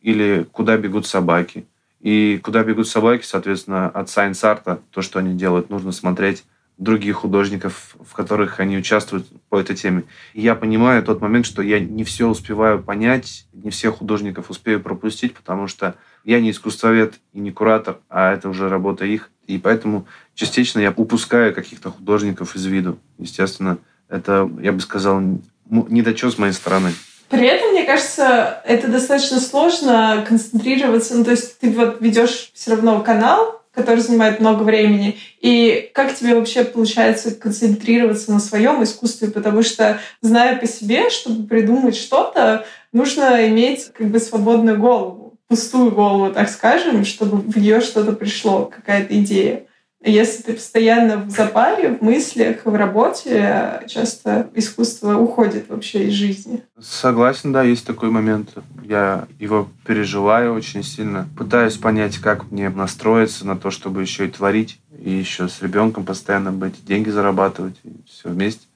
[0.00, 1.64] Или «Куда бегут собаки».
[2.00, 6.44] И «Куда бегут собаки», соответственно, от Science Art, то, что они делают, нужно смотреть
[6.78, 10.04] других художников, в которых они участвуют по этой теме.
[10.34, 14.80] И я понимаю тот момент, что я не все успеваю понять, не всех художников успею
[14.80, 19.30] пропустить, потому что я не искусствовед и не куратор, а это уже работа их.
[19.46, 22.98] И поэтому частично я упускаю каких-то художников из виду.
[23.18, 25.20] Естественно, это, я бы сказал,
[25.68, 26.92] недочет с моей стороны.
[27.28, 31.16] При этом, мне кажется, это достаточно сложно концентрироваться.
[31.16, 35.18] Ну, то есть ты вот ведешь все равно канал, который занимает много времени.
[35.40, 39.28] И как тебе вообще получается концентрироваться на своем искусстве?
[39.30, 45.90] Потому что, зная по себе, чтобы придумать что-то, нужно иметь как бы свободную голову, пустую
[45.90, 49.66] голову, так скажем, чтобы в нее что-то пришло, какая-то идея.
[50.04, 56.64] Если ты постоянно в запаре, в мыслях, в работе, часто искусство уходит вообще из жизни.
[56.80, 58.50] Согласен, да, есть такой момент.
[58.82, 61.28] Я его переживаю очень сильно.
[61.38, 66.04] Пытаюсь понять, как мне настроиться на то, чтобы еще и творить, и еще с ребенком
[66.04, 68.66] постоянно быть, деньги зарабатывать, и все вместе.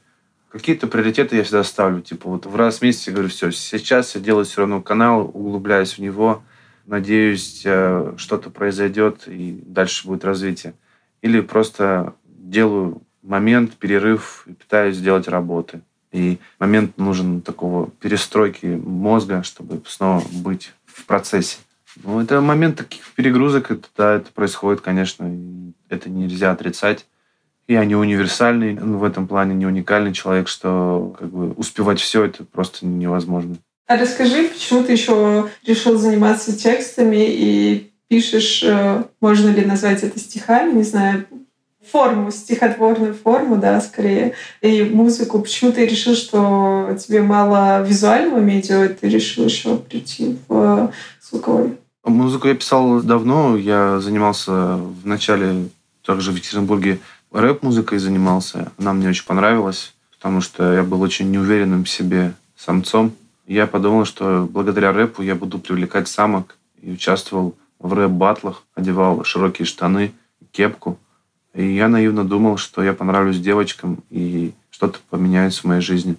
[0.49, 2.03] Какие-то приоритеты я всегда ставлю.
[2.03, 5.29] Типа вот в раз в месяц я говорю, все, сейчас я делаю все равно канал,
[5.35, 6.45] углубляюсь в него,
[6.87, 10.75] надеюсь, э, что-то произойдет, и дальше будет развитие
[11.27, 15.81] или просто делаю момент, перерыв и пытаюсь сделать работы.
[16.13, 21.59] И момент нужен такого перестройки мозга, чтобы снова быть в процессе.
[22.03, 25.31] Ну, это момент таких перегрузок, это, да, это происходит, конечно,
[25.89, 27.07] это нельзя отрицать.
[27.67, 32.45] Я не универсальный в этом плане, не уникальный человек, что как бы успевать все это
[32.45, 33.57] просто невозможно.
[33.89, 40.19] А расскажи, почему ты еще решил заниматься текстами и пишешь, э, можно ли назвать это
[40.19, 41.27] стихами, не знаю,
[41.91, 45.41] форму, стихотворную форму, да, скорее, и музыку.
[45.41, 50.93] Почему ты решил, что тебе мало визуального медиа, ты решил еще прийти в
[51.23, 51.79] звуковой?
[52.05, 53.57] Музыку я писал давно.
[53.57, 55.69] Я занимался в начале
[56.05, 57.01] также в Екатеринбурге
[57.33, 58.73] рэп-музыкой занимался.
[58.79, 63.13] Она мне очень понравилась, потому что я был очень неуверенным в себе самцом.
[63.47, 69.67] Я подумал, что благодаря рэпу я буду привлекать самок и участвовал в рэп-батлах, одевал широкие
[69.67, 70.13] штаны,
[70.53, 70.99] кепку.
[71.55, 76.17] И я наивно думал, что я понравлюсь девочкам и что-то поменяется в моей жизни.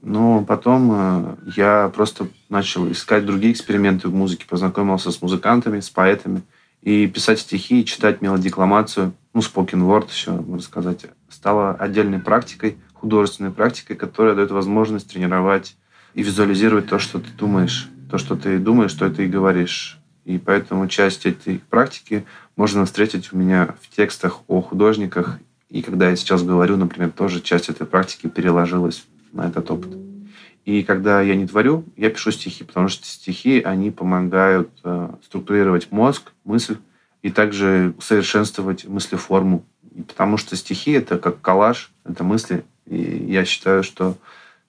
[0.00, 5.90] Но потом э, я просто начал искать другие эксперименты в музыке, познакомился с музыкантами, с
[5.90, 6.42] поэтами.
[6.80, 13.52] И писать стихи, читать мелодикламацию, ну, spoken word еще, можно сказать, стало отдельной практикой, художественной
[13.52, 15.76] практикой, которая дает возможность тренировать
[16.14, 17.88] и визуализировать то, что ты думаешь.
[18.10, 20.01] То, что ты думаешь, то это и говоришь.
[20.24, 22.24] И поэтому часть этой практики
[22.56, 25.38] можно встретить у меня в текстах о художниках.
[25.68, 29.96] И когда я сейчас говорю, например, тоже часть этой практики переложилась на этот опыт.
[30.64, 35.90] И когда я не творю, я пишу стихи, потому что стихи, они помогают э, структурировать
[35.90, 36.76] мозг, мысль
[37.22, 39.64] и также совершенствовать мыслеформу.
[39.94, 42.64] И потому что стихи— это как коллаж, это мысли.
[42.86, 44.16] И я считаю, что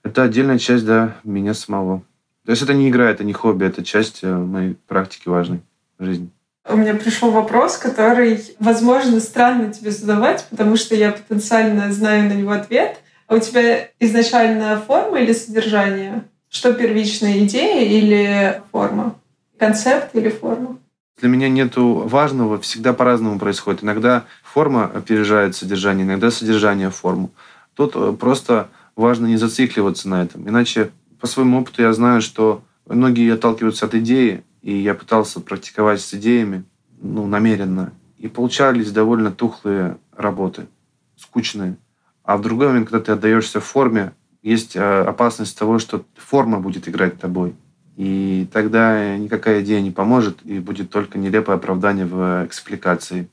[0.01, 2.03] это отдельная часть да, меня самого.
[2.45, 5.61] То есть это не игра, это не хобби, это часть э, моей практики важной
[5.99, 6.29] жизни.
[6.67, 12.33] У меня пришел вопрос, который, возможно, странно тебе задавать, потому что я потенциально знаю на
[12.33, 12.99] него ответ.
[13.27, 16.23] А у тебя изначально форма или содержание?
[16.49, 19.15] Что первичная идея или форма?
[19.57, 20.77] Концепт или форма?
[21.19, 23.83] Для меня нету важного, всегда по-разному происходит.
[23.83, 27.31] Иногда форма опережает содержание, иногда содержание форму.
[27.75, 30.47] Тут э, просто важно не зацикливаться на этом.
[30.47, 30.91] Иначе
[31.23, 36.13] по своему опыту я знаю, что многие отталкиваются от идеи, и я пытался практиковать с
[36.15, 36.65] идеями,
[37.01, 37.93] ну, намеренно.
[38.17, 40.67] И получались довольно тухлые работы,
[41.15, 41.77] скучные.
[42.25, 46.89] А в другой момент, когда ты отдаешься форме, есть э, опасность того, что форма будет
[46.89, 47.55] играть тобой.
[47.95, 53.29] И тогда никакая идея не поможет, и будет только нелепое оправдание в экспликации.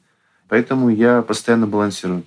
[0.47, 2.23] Поэтому я постоянно балансирую.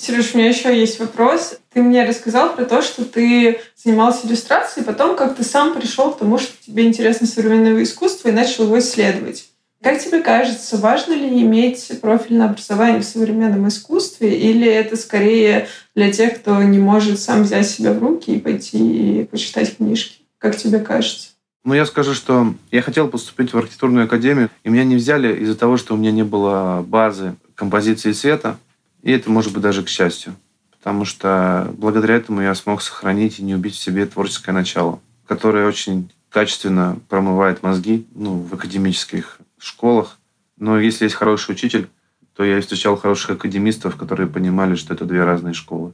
[0.00, 1.58] Сереж, у меня еще есть вопрос.
[1.74, 6.18] Ты мне рассказал про то, что ты занимался иллюстрацией, потом как ты сам пришел к
[6.18, 9.50] тому, что тебе интересно современное искусство и начал его исследовать.
[9.82, 16.10] Как тебе кажется, важно ли иметь профильное образование в современном искусстве, или это скорее для
[16.10, 20.22] тех, кто не может сам взять себя в руки и пойти и почитать книжки?
[20.38, 21.28] Как тебе кажется?
[21.62, 25.56] Ну, я скажу, что я хотел поступить в архитектурную академию, и меня не взяли из-за
[25.56, 28.56] того, что у меня не было базы композиции цвета.
[29.02, 30.36] И это может быть даже к счастью.
[30.70, 35.66] Потому что благодаря этому я смог сохранить и не убить в себе творческое начало, которое
[35.66, 40.18] очень качественно промывает мозги ну, в академических школах.
[40.56, 41.88] Но если есть хороший учитель,
[42.34, 45.92] то я встречал хороших академистов, которые понимали, что это две разные школы.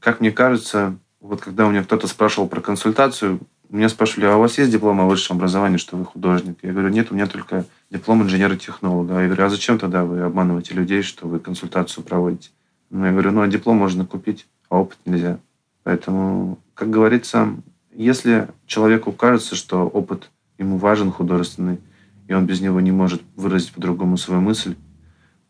[0.00, 3.40] Как мне кажется, вот когда у меня кто-то спрашивал про консультацию,
[3.76, 6.58] меня спрашивали, а у вас есть диплом о высшем образовании, что вы художник?
[6.62, 9.20] Я говорю, нет, у меня только диплом инженера-технолога.
[9.20, 12.50] Я говорю, а зачем тогда вы обманываете людей, что вы консультацию проводите?
[12.90, 15.38] Ну, я говорю, ну, а диплом можно купить, а опыт нельзя.
[15.82, 17.48] Поэтому, как говорится,
[17.92, 21.80] если человеку кажется, что опыт ему важен художественный,
[22.28, 24.76] и он без него не может выразить по-другому свою мысль,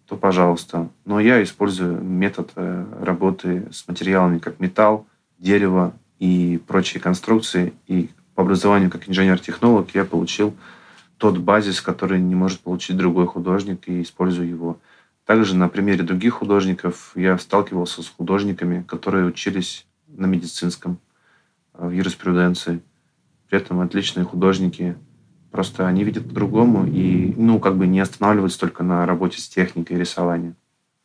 [0.06, 0.88] то пожалуйста.
[1.04, 5.06] Но я использую метод э, работы с материалами, как металл,
[5.38, 7.72] дерево, и прочие конструкции.
[7.86, 10.54] И по образованию как инженер-технолог я получил
[11.18, 14.78] тот базис, который не может получить другой художник, и использую его.
[15.24, 20.98] Также на примере других художников я сталкивался с художниками, которые учились на медицинском,
[21.74, 22.80] э, в юриспруденции.
[23.48, 24.96] При этом отличные художники.
[25.50, 29.96] Просто они видят по-другому и, ну, как бы не останавливаются только на работе с техникой
[29.96, 30.56] и рисованием.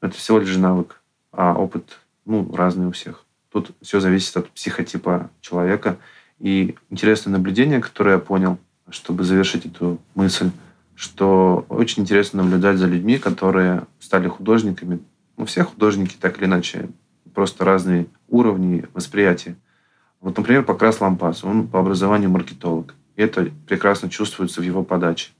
[0.01, 1.01] Это всего лишь навык,
[1.31, 3.25] а опыт ну, разный у всех.
[3.51, 5.97] Тут все зависит от психотипа человека.
[6.39, 8.57] И интересное наблюдение, которое я понял,
[8.89, 10.51] чтобы завершить эту мысль,
[10.95, 14.99] что очень интересно наблюдать за людьми, которые стали художниками.
[15.37, 16.89] Ну, все художники так или иначе,
[17.33, 19.55] просто разные уровни восприятия.
[20.21, 22.95] Вот, например, Покрас Лампас, он по образованию маркетолог.
[23.15, 25.31] И это прекрасно чувствуется в его подаче.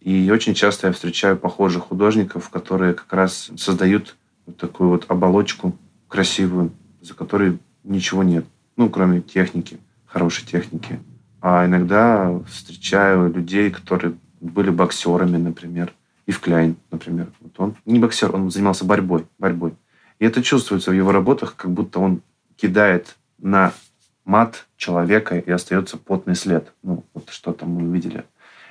[0.00, 5.76] И очень часто я встречаю похожих художников, которые как раз создают вот такую вот оболочку
[6.08, 6.72] красивую,
[7.06, 8.44] за которой ничего нет.
[8.76, 10.98] Ну, кроме техники, хорошей техники.
[11.40, 15.92] А иногда встречаю людей, которые были боксерами, например.
[16.26, 17.28] Ив Кляйн, например.
[17.40, 19.26] Вот он не боксер, он занимался борьбой.
[19.38, 19.74] борьбой.
[20.18, 22.22] И это чувствуется в его работах, как будто он
[22.56, 23.72] кидает на
[24.24, 26.72] мат человека и остается потный след.
[26.82, 28.24] Ну, вот что там мы увидели.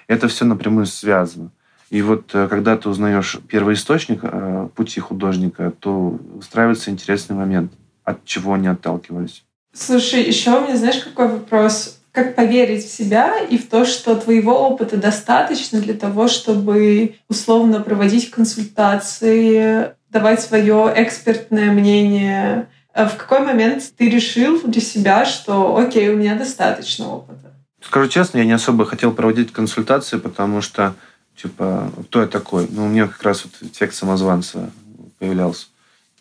[0.08, 1.52] Это все напрямую связано.
[1.90, 7.72] И вот э, когда ты узнаешь первый источник э, пути художника, то устраивается интересный момент,
[8.06, 9.44] от чего они отталкивались.
[9.74, 12.00] Слушай, еще у меня, знаешь, какой вопрос?
[12.14, 17.82] Как поверить в себя и в то, что твоего опыта достаточно для того, чтобы условно
[17.82, 22.70] проводить консультации, давать свое экспертное мнение?
[22.94, 27.52] А в какой момент ты решил для себя, что окей, у меня достаточно опыта?
[27.82, 30.96] Скажу честно, я не особо хотел проводить консультации, потому что,
[31.36, 32.68] типа, кто я такой?
[32.72, 34.72] Ну, у меня как раз вот эффект самозванца
[35.20, 35.68] появлялся.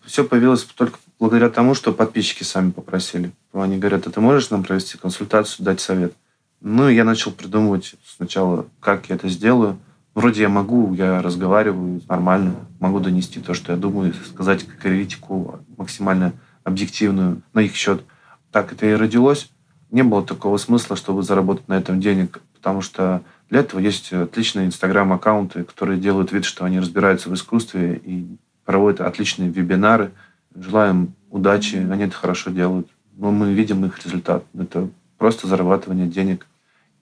[0.05, 3.33] Все появилось только благодаря тому, что подписчики сами попросили.
[3.53, 6.15] Они говорят, а ты можешь нам провести консультацию, дать совет?
[6.61, 9.79] Ну, я начал придумывать сначала, как я это сделаю.
[10.15, 16.33] Вроде я могу, я разговариваю нормально, могу донести то, что я думаю, сказать критику максимально
[16.63, 18.05] объективную на их счет.
[18.53, 19.51] Так это и родилось.
[19.91, 24.67] Не было такого смысла, чтобы заработать на этом денег, потому что для этого есть отличные
[24.67, 28.27] инстаграм-аккаунты, которые делают вид, что они разбираются в искусстве и
[28.65, 30.13] проводят отличные вебинары–
[30.55, 32.89] Желаем удачи, они это хорошо делают.
[33.17, 34.45] Но мы видим их результат.
[34.59, 34.89] Это
[35.19, 36.47] просто зарабатывание денег.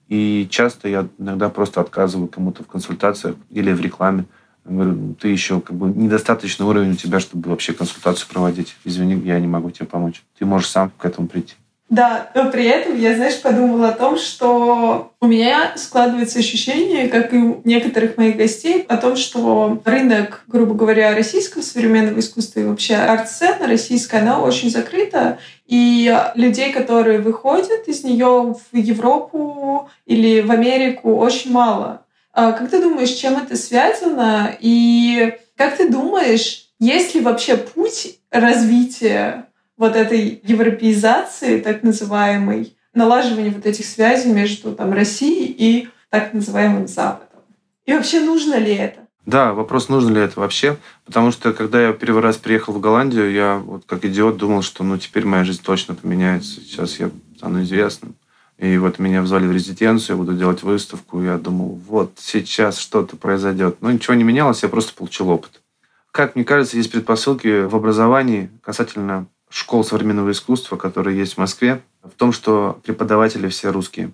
[0.08, 4.26] И часто я иногда просто отказываю кому-то в консультациях или в рекламе.
[4.64, 8.76] Говорю, ты еще как бы недостаточный уровень у тебя, чтобы вообще консультацию проводить.
[8.84, 10.22] Извини, я не могу тебе помочь.
[10.38, 11.54] Ты можешь сам к этому прийти.
[11.92, 17.34] Да, но при этом я, знаешь, подумала о том, что у меня складывается ощущение, как
[17.34, 22.64] и у некоторых моих гостей, о том, что рынок, грубо говоря, российского современного искусства и
[22.64, 25.36] вообще арт-сцена российская, она очень закрыта,
[25.66, 32.06] и людей, которые выходят из нее в Европу или в Америку, очень мало.
[32.32, 34.56] А как ты думаешь, чем это связано?
[34.60, 39.44] И как ты думаешь, есть ли вообще путь развития
[39.76, 46.86] вот этой европеизации, так называемой, налаживания вот этих связей между там, Россией и так называемым
[46.86, 47.40] Западом.
[47.86, 49.00] И вообще нужно ли это?
[49.24, 50.76] Да, вопрос, нужно ли это вообще.
[51.04, 54.82] Потому что, когда я первый раз приехал в Голландию, я вот как идиот думал, что
[54.82, 56.60] ну теперь моя жизнь точно поменяется.
[56.60, 58.14] Сейчас я стану известным.
[58.58, 61.22] И вот меня взвали в резиденцию, я буду делать выставку.
[61.22, 63.76] Я думал, вот сейчас что-то произойдет.
[63.80, 65.62] Но ничего не менялось, я просто получил опыт.
[66.10, 71.82] Как мне кажется, есть предпосылки в образовании касательно школ современного искусства, которые есть в Москве,
[72.02, 74.12] в том, что преподаватели все русские.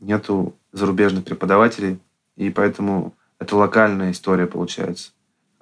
[0.00, 1.98] Нету зарубежных преподавателей,
[2.36, 5.12] и поэтому это локальная история получается.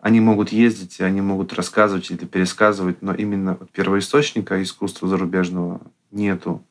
[0.01, 6.65] Они могут ездить, они могут рассказывать или пересказывать, но именно первоисточника искусства зарубежного нету.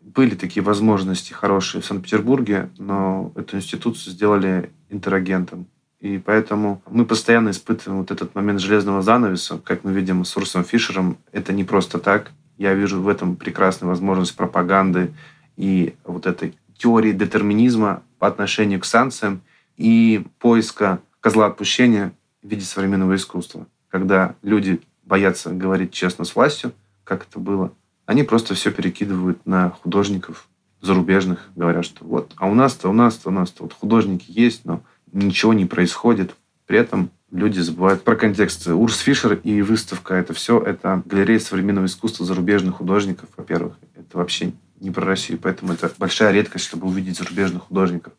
[0.00, 5.66] Были такие возможности хорошие в Санкт-Петербурге, но эту институцию сделали интерагентом.
[6.00, 10.64] И поэтому мы постоянно испытываем вот этот момент железного занавеса, как мы видим с Урсом
[10.64, 11.18] Фишером.
[11.32, 12.30] Это не просто так.
[12.56, 15.12] Я вижу в этом прекрасную возможность пропаганды
[15.56, 19.42] и вот этой теории детерминизма по отношению к санкциям
[19.76, 23.66] и поиска козла отпущения в виде современного искусства.
[23.88, 26.72] Когда люди боятся говорить честно с властью,
[27.02, 27.72] как это было,
[28.06, 30.48] они просто все перекидывают на художников
[30.80, 34.82] зарубежных, говорят, что вот, а у нас-то, у нас-то, у нас-то вот художники есть, но
[35.12, 36.34] ничего не происходит.
[36.66, 38.66] При этом люди забывают про контекст.
[38.68, 43.74] Урс Фишер и выставка— это все, это галерея современного искусства зарубежных художников, во-первых.
[43.94, 48.12] Это вообще не про Россию, поэтому это большая редкость, чтобы увидеть зарубежных художников.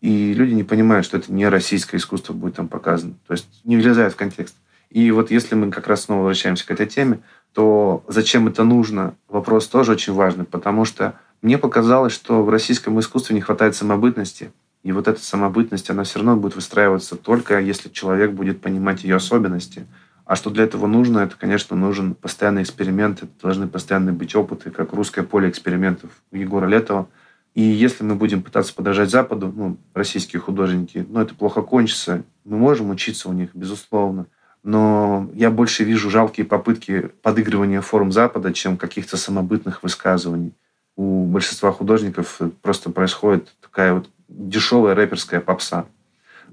[0.00, 3.14] И люди не понимают, что это не российское искусство будет там показано.
[3.26, 4.54] То есть не влезает в контекст.
[4.90, 7.20] И вот если мы как раз снова возвращаемся к этой теме,
[7.52, 9.14] то зачем это нужно?
[9.28, 14.52] Вопрос тоже очень важный, потому что мне показалось, что в российском искусстве не хватает самобытности.
[14.86, 19.16] И вот эта самобытность, она все равно будет выстраиваться только если человек будет понимать ее
[19.16, 19.84] особенности.
[20.24, 21.18] А что для этого нужно?
[21.18, 26.36] Это, конечно, нужен постоянный эксперимент, это должны постоянно быть опыты, как русское поле экспериментов у
[26.36, 27.08] Егора Летова.
[27.56, 32.22] И если мы будем пытаться подражать Западу, ну, российские художники, ну, это плохо кончится.
[32.44, 34.26] Мы можем учиться у них, безусловно.
[34.62, 40.52] но я больше вижу жалкие попытки подыгрывания форм Запада, чем каких-то самобытных высказываний.
[40.94, 45.86] У большинства художников просто происходит такая вот дешевая рэперская попса.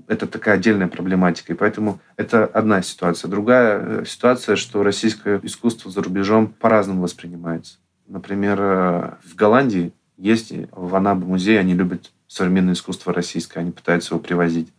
[0.07, 1.53] Это такая отдельная проблематика.
[1.53, 3.29] И поэтому это одна ситуация.
[3.29, 7.77] Другая э, ситуация, что российское искусство за рубежом по-разному воспринимается.
[8.07, 14.13] Например, э, в Голландии есть в Анабе музей, они любят современное искусство российское, они пытаются
[14.13, 14.73] его привозить.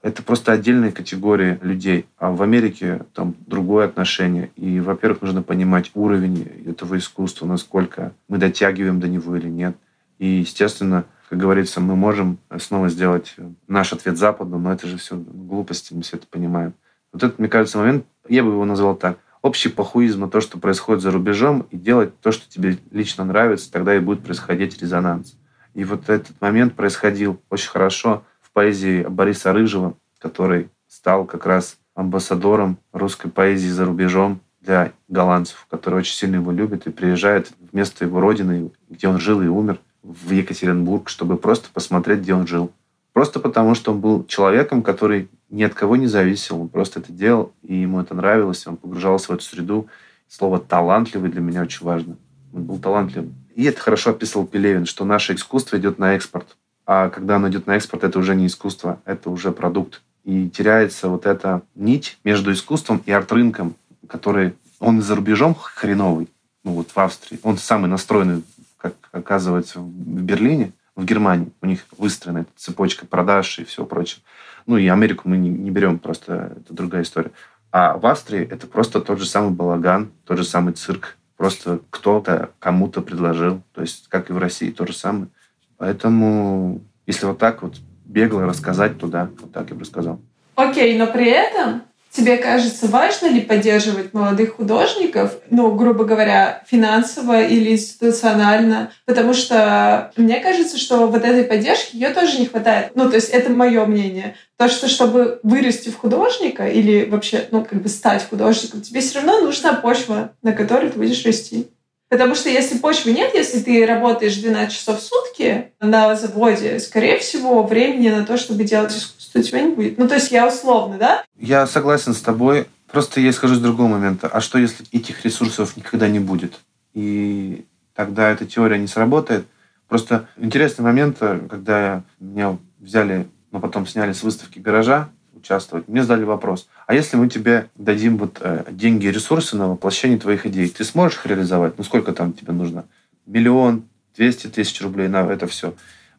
[0.00, 2.06] Это просто отдельная категория людей.
[2.18, 4.50] А в Америке там другое отношение.
[4.54, 9.76] И, во-первых, нужно понимать уровень этого искусства, насколько мы дотягиваем до него или нет.
[10.18, 15.16] И, естественно, как говорится, мы можем снова сделать наш ответ Западу, но это же все
[15.16, 16.72] глупости, мы все это понимаем.
[17.12, 21.02] Вот этот, мне кажется, момент, я бы его назвал так, общий похуизм то, что происходит
[21.02, 25.36] за рубежом, и делать то, что тебе лично нравится, тогда и будет происходить резонанс.
[25.74, 31.78] И вот этот момент происходил очень хорошо в поэзии Бориса Рыжего, который стал как раз
[31.94, 37.76] амбассадором русской поэзии за рубежом для голландцев, которые очень сильно его любят и приезжают в
[37.76, 39.78] место его родины, где он жил и умер,
[40.08, 42.72] в Екатеринбург, чтобы просто посмотреть, где он жил.
[43.12, 46.60] Просто потому, что он был человеком, который ни от кого не зависел.
[46.60, 48.66] Он просто это делал, и ему это нравилось.
[48.66, 49.88] Он погружался в эту среду.
[50.28, 52.16] Слово «талантливый» для меня очень важно.
[52.54, 53.34] Он был талантливым.
[53.54, 56.56] И это хорошо описывал Пелевин, что наше искусство идет на экспорт.
[56.86, 60.00] А когда оно идет на экспорт, это уже не искусство, это уже продукт.
[60.24, 63.74] И теряется вот эта нить между искусством и арт-рынком,
[64.06, 66.28] который он за рубежом хреновый,
[66.64, 67.40] ну вот в Австрии.
[67.42, 68.42] Он самый настроенный
[68.78, 71.52] как оказывается, в Берлине, в Германии.
[71.60, 74.22] У них выстроена цепочка продаж и всего прочего.
[74.66, 77.30] Ну и Америку мы не, не берем, просто это другая история.
[77.70, 81.16] А в Австрии это просто тот же самый балаган, тот же самый цирк.
[81.36, 83.62] Просто кто-то кому-то предложил.
[83.72, 85.28] То есть, как и в России, то же самое.
[85.76, 90.20] Поэтому, если вот так вот бегло рассказать туда, вот так я бы сказал.
[90.56, 97.42] Окей, но при этом Тебе кажется, важно ли поддерживать молодых художников, ну, грубо говоря, финансово
[97.42, 98.90] или институционально?
[99.04, 102.92] Потому что мне кажется, что вот этой поддержки ее тоже не хватает.
[102.94, 104.36] Ну, то есть это мое мнение.
[104.56, 109.18] То, что чтобы вырасти в художника или вообще, ну, как бы стать художником, тебе все
[109.18, 111.68] равно нужна почва, на которой ты будешь расти.
[112.08, 117.18] Потому что если почвы нет, если ты работаешь 12 часов в сутки на заводе, скорее
[117.18, 119.98] всего, времени на то, чтобы делать искусство, у тебя не будет.
[119.98, 121.24] Ну, то есть я условно, да?
[121.38, 122.66] Я согласен с тобой.
[122.90, 124.28] Просто я скажу с другого момента.
[124.28, 126.60] А что, если этих ресурсов никогда не будет?
[126.94, 129.46] И тогда эта теория не сработает.
[129.88, 135.10] Просто интересный момент, когда меня взяли, но потом сняли с выставки гаража,
[135.48, 135.88] участвовать.
[135.88, 140.18] Мне задали вопрос, а если мы тебе дадим вот э, деньги и ресурсы на воплощение
[140.18, 141.78] твоих идей, ты сможешь их реализовать?
[141.78, 142.84] Ну, сколько там тебе нужно?
[143.26, 143.84] Миллион,
[144.14, 145.74] двести тысяч рублей на это все.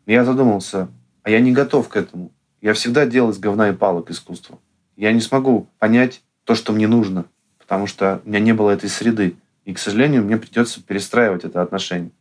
[0.06, 0.88] Я задумался,
[1.24, 2.32] а я не готов к этому.
[2.62, 4.58] Я всегда делал из говна и палок искусство.
[4.98, 7.26] Я не смогу понять то, что мне нужно,
[7.60, 9.36] потому что у меня не было этой среды.
[9.66, 12.12] И, к сожалению, мне придется перестраивать это отношение.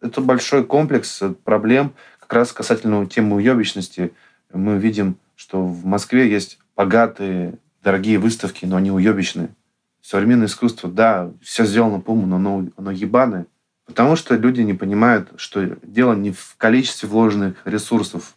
[0.00, 4.12] Это большой комплекс проблем, как раз касательно темы уебищности.
[4.52, 9.50] Мы видим что в Москве есть богатые, дорогие выставки, но они уебищные.
[10.02, 13.46] Современное искусство, да, все сделано по уму, но оно, оно ебаное.
[13.86, 18.34] Потому что люди не понимают, что дело не в количестве вложенных ресурсов,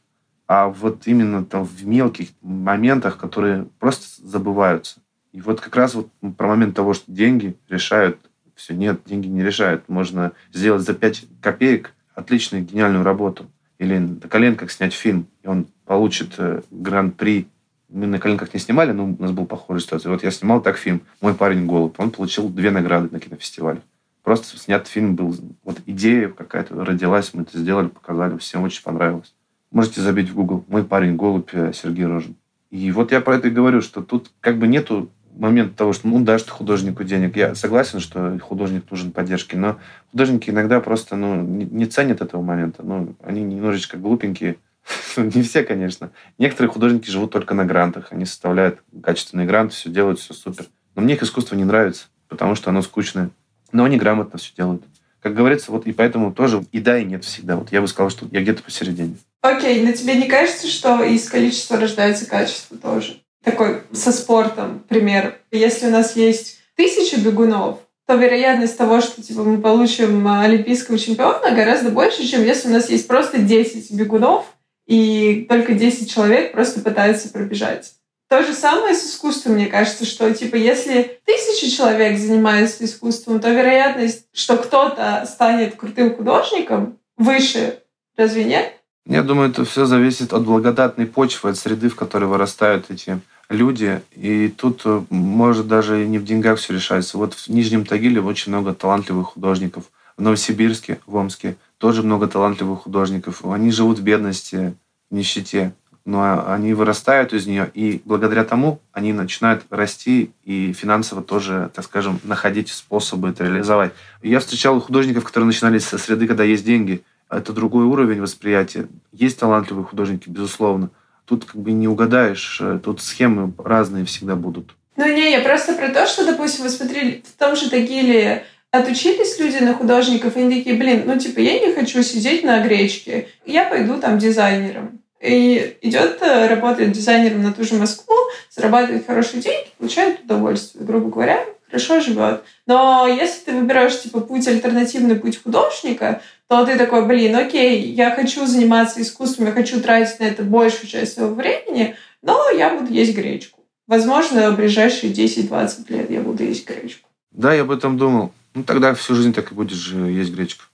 [0.47, 4.99] а вот именно там в мелких моментах, которые просто забываются.
[5.31, 8.19] И вот как раз вот про момент того, что деньги решают
[8.53, 8.75] все.
[8.75, 9.89] Нет, деньги не решают.
[9.89, 13.49] Можно сделать за 5 копеек отличную, гениальную работу.
[13.81, 17.47] Или на коленках снять фильм, и он получит э, гран-при.
[17.89, 20.11] Мы на коленках не снимали, но у нас был похожая ситуация.
[20.11, 21.99] Вот я снимал так фильм «Мой парень голубь».
[21.99, 23.81] Он получил две награды на кинофестивале.
[24.21, 25.35] Просто снят фильм был...
[25.63, 29.33] Вот идея какая-то родилась, мы это сделали, показали, всем очень понравилось.
[29.71, 32.35] Можете забить в Google «Мой парень голубь» э, Сергей Рожин.
[32.69, 36.07] И вот я про это и говорю, что тут как бы нету момент того, что
[36.07, 37.35] ну дашь ты художнику денег.
[37.35, 39.79] Я согласен, что художник нужен поддержки, но
[40.11, 42.83] художники иногда просто ну, не, не ценят этого момента.
[42.83, 44.57] Ну, они немножечко глупенькие,
[45.17, 46.11] Не все, конечно.
[46.37, 48.07] Некоторые художники живут только на грантах.
[48.11, 50.65] Они составляют качественные гранты, все делают, все супер.
[50.95, 53.29] Но мне их искусство не нравится, потому что оно скучное.
[53.71, 54.83] Но они грамотно все делают.
[55.21, 57.55] Как говорится, вот и поэтому тоже и да, и нет всегда.
[57.55, 59.17] Вот я бы сказал, что я где-то посередине.
[59.41, 63.20] Окей, но тебе не кажется, что из количества рождается качество тоже?
[63.43, 65.39] Такой со спортом пример.
[65.51, 71.51] Если у нас есть тысяча бегунов, то вероятность того, что типа, мы получим олимпийского чемпиона,
[71.51, 74.45] гораздо больше, чем если у нас есть просто 10 бегунов,
[74.85, 77.93] и только 10 человек просто пытаются пробежать.
[78.27, 83.49] То же самое с искусством, мне кажется, что типа если тысячи человек занимаются искусством, то
[83.49, 87.79] вероятность, что кто-то станет крутым художником, выше.
[88.15, 88.73] Разве нет?
[89.07, 94.01] Я думаю, это все зависит от благодатной почвы, от среды, в которой вырастают эти люди.
[94.15, 97.17] И тут э, может даже не в деньгах все решается.
[97.17, 99.85] Вот в Нижнем Тагиле очень много талантливых художников.
[100.17, 103.43] В Новосибирске, в Омске тоже много талантливых художников.
[103.43, 104.75] Они живут в бедности,
[105.09, 105.73] в нищете
[106.03, 111.85] но они вырастают из нее, и благодаря тому они начинают расти и финансово тоже, так
[111.85, 113.93] скажем, находить способы это реализовать.
[114.23, 117.03] Я встречал художников, которые начинали со среды, когда есть деньги.
[117.31, 118.87] Это другой уровень восприятия.
[119.13, 120.89] Есть талантливые художники, безусловно.
[121.25, 124.75] Тут как бы не угадаешь, тут схемы разные всегда будут.
[124.97, 129.39] Ну не, я просто про то, что, допустим, вы смотрели в том же Тагиле отучились
[129.39, 133.27] люди на художников, и они такие, блин, ну типа я не хочу сидеть на гречке,
[133.45, 138.15] я пойду там дизайнером и идет, э, работает дизайнером на ту же Москву,
[138.49, 142.43] зарабатывает хорошие деньги, получает удовольствие, грубо говоря, хорошо живет.
[142.65, 146.21] Но если ты выбираешь типа путь альтернативный путь художника,
[146.51, 150.89] то ты такой, блин, окей, я хочу заниматься искусством, я хочу тратить на это большую
[150.89, 153.61] часть своего времени, но я буду есть гречку.
[153.87, 157.07] Возможно, в ближайшие 10-20 лет я буду есть гречку.
[157.31, 158.33] Да, я об этом думал.
[158.53, 160.65] Ну, тогда всю жизнь так и будешь э, есть гречку.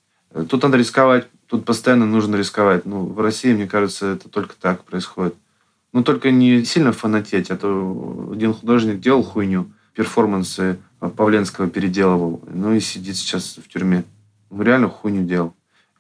[0.50, 2.88] Тут надо рисковать, Тут постоянно нужно рисковать.
[2.88, 5.36] Ну, в России, мне кажется, это только так происходит.
[5.94, 12.74] Ну, только не сильно фанатеть, а то один художник делал хуйню, перформансы Павленского переделывал, ну
[12.74, 14.06] и сидит сейчас в тюрьме.
[14.50, 15.54] Ну, реально хуйню делал.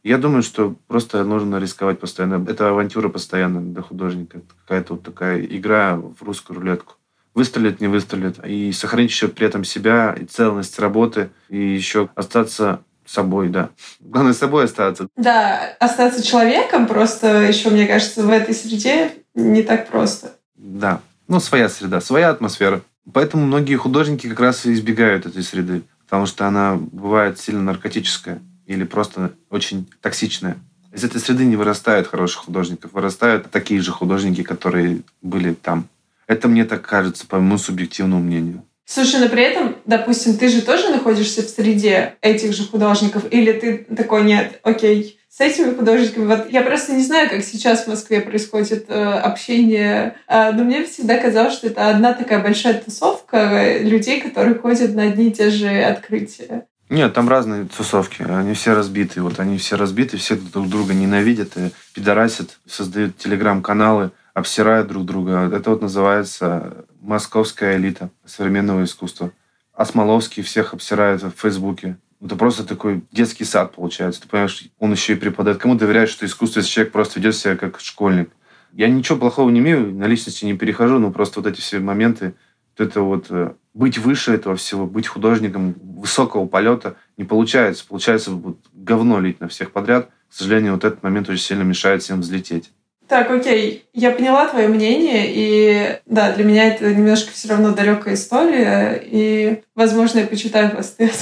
[0.03, 2.45] Я думаю, что просто нужно рисковать постоянно.
[2.49, 4.41] Это авантюра постоянно для художника.
[4.65, 6.95] Какая-то вот такая игра в русскую рулетку.
[7.33, 8.43] Выстрелит, не выстрелит.
[8.45, 13.69] И сохранить еще при этом себя, и целостность работы, и еще остаться собой, да.
[13.99, 15.07] Главное, собой остаться.
[15.15, 20.33] Да, остаться человеком просто еще, мне кажется, в этой среде не так просто.
[20.55, 21.01] Да.
[21.27, 22.81] Ну, своя среда, своя атмосфера.
[23.13, 28.41] Поэтому многие художники как раз и избегают этой среды, потому что она бывает сильно наркотическая
[28.67, 30.57] или просто очень токсичная.
[30.93, 35.87] Из этой среды не вырастают хороших художников, вырастают такие же художники, которые были там.
[36.27, 38.63] Это мне так кажется, по моему субъективному мнению.
[38.85, 43.51] Слушай, но при этом, допустим, ты же тоже находишься в среде этих же художников, или
[43.51, 46.25] ты такой, нет, окей, с этими художниками.
[46.25, 50.85] Вот я просто не знаю, как сейчас в Москве происходит э, общение, э, но мне
[50.85, 55.49] всегда казалось, что это одна такая большая тусовка людей, которые ходят на одни и те
[55.49, 56.66] же открытия.
[56.89, 58.21] Нет, там разные тусовки.
[58.21, 59.21] Они все разбиты.
[59.21, 65.49] Вот они все разбиты, все друг друга ненавидят и пидорасят, создают телеграм-каналы, обсирают друг друга.
[65.53, 69.31] Это вот называется московская элита современного искусства.
[69.73, 71.97] Осмоловский всех обсирает в Фейсбуке.
[72.23, 74.21] Это просто такой детский сад получается.
[74.21, 75.57] Ты понимаешь, он еще и преподает.
[75.57, 78.29] Кому доверяешь, что искусство, если человек просто ведет себя как школьник?
[78.71, 82.33] Я ничего плохого не имею, на личности не перехожу, но просто вот эти все моменты,
[82.77, 87.85] вот это вот э, быть выше этого всего, быть художником высокого полета не получается.
[87.87, 90.09] Получается вот говно лить на всех подряд.
[90.29, 92.71] К сожалению, вот этот момент очень сильно мешает всем взлететь.
[93.07, 98.15] Так, окей, я поняла твое мнение, и да, для меня это немножко все равно далекая
[98.15, 101.15] история, и, возможно, я почитаю посты от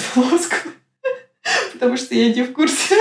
[1.74, 2.96] потому что я не в курсе.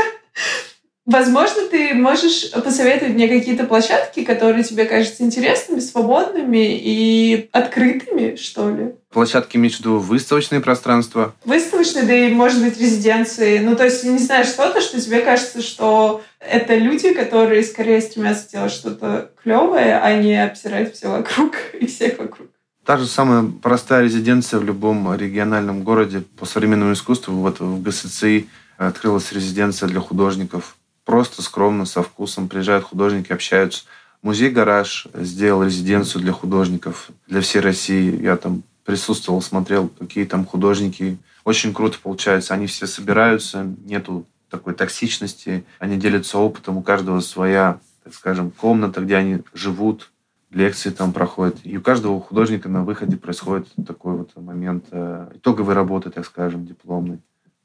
[1.07, 8.70] Возможно, ты можешь посоветовать мне какие-то площадки, которые тебе кажутся интересными, свободными и открытыми, что
[8.70, 8.94] ли?
[9.11, 11.34] Площадки имеешь в виду выставочные пространства?
[11.44, 13.59] Выставочные, да и, может быть, резиденции.
[13.59, 18.50] Ну, то есть, не знаю, что-то, что тебе кажется, что это люди, которые скорее стремятся
[18.50, 22.48] делать что-то клевое, а не обсирать все вокруг и всех вокруг.
[22.86, 27.34] Та же самая простая резиденция в любом региональном городе по современному искусству.
[27.34, 28.48] Вот в ГСЦИ
[28.78, 32.48] открылась резиденция для художников просто скромно, со вкусом.
[32.48, 33.84] Приезжают художники, общаются.
[34.22, 38.22] Музей «Гараж» сделал резиденцию для художников, для всей России.
[38.22, 41.18] Я там присутствовал, смотрел, какие там художники.
[41.44, 42.55] Очень круто получается.
[42.55, 45.64] Они все собираются, нету такой токсичности.
[45.78, 50.11] Они делятся опытом, у каждого своя, так скажем, комната, где они живут,
[50.50, 51.59] лекции там проходят.
[51.64, 56.64] И у каждого художника на выходе происходит такой вот момент э, итоговой работы, так скажем,
[56.64, 57.18] дипломной.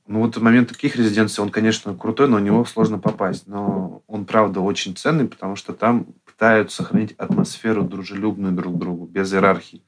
[0.10, 3.45] Ну вот момент таких резиденций он, конечно, крутой, но у него сложно попасть.
[3.45, 9.05] Но он, правда, очень ценный, потому что там пытаются сохранить атмосферу дружелюбную друг к другу,
[9.05, 9.84] без иерархии.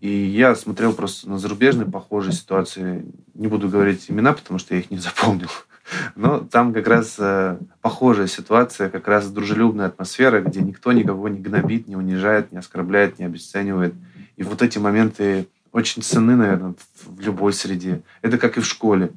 [0.00, 3.04] И я смотрел просто на зарубежные похожие ситуации.
[3.34, 5.50] Не буду говорить имена, потому что я их не запомнил.
[6.14, 11.38] Но там как раз э, похожая ситуация, как раз дружелюбная атмосфера, где никто никого не
[11.38, 13.92] гнобит, не унижает, не оскорбляет, не обесценивает.
[14.36, 16.74] И вот эти моменты очень ценны, наверное,
[17.04, 18.00] в любой среде.
[18.22, 19.12] Это как и в школе.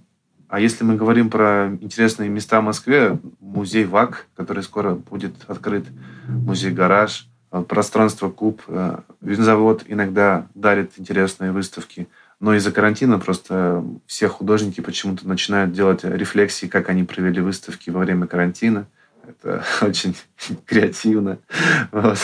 [0.49, 5.85] А если мы говорим про интересные места в Москве, музей ВАК, который скоро будет открыт,
[6.27, 12.07] музей «Гараж», э, пространство «Куб», э, винзавод иногда дарит интересные выставки.
[12.39, 17.99] Но из-за карантина просто все художники почему-то начинают делать рефлексии, как они провели выставки во
[17.99, 18.87] время карантина.
[19.27, 20.17] Это очень
[20.65, 21.37] креативно.
[21.91, 22.17] Вот.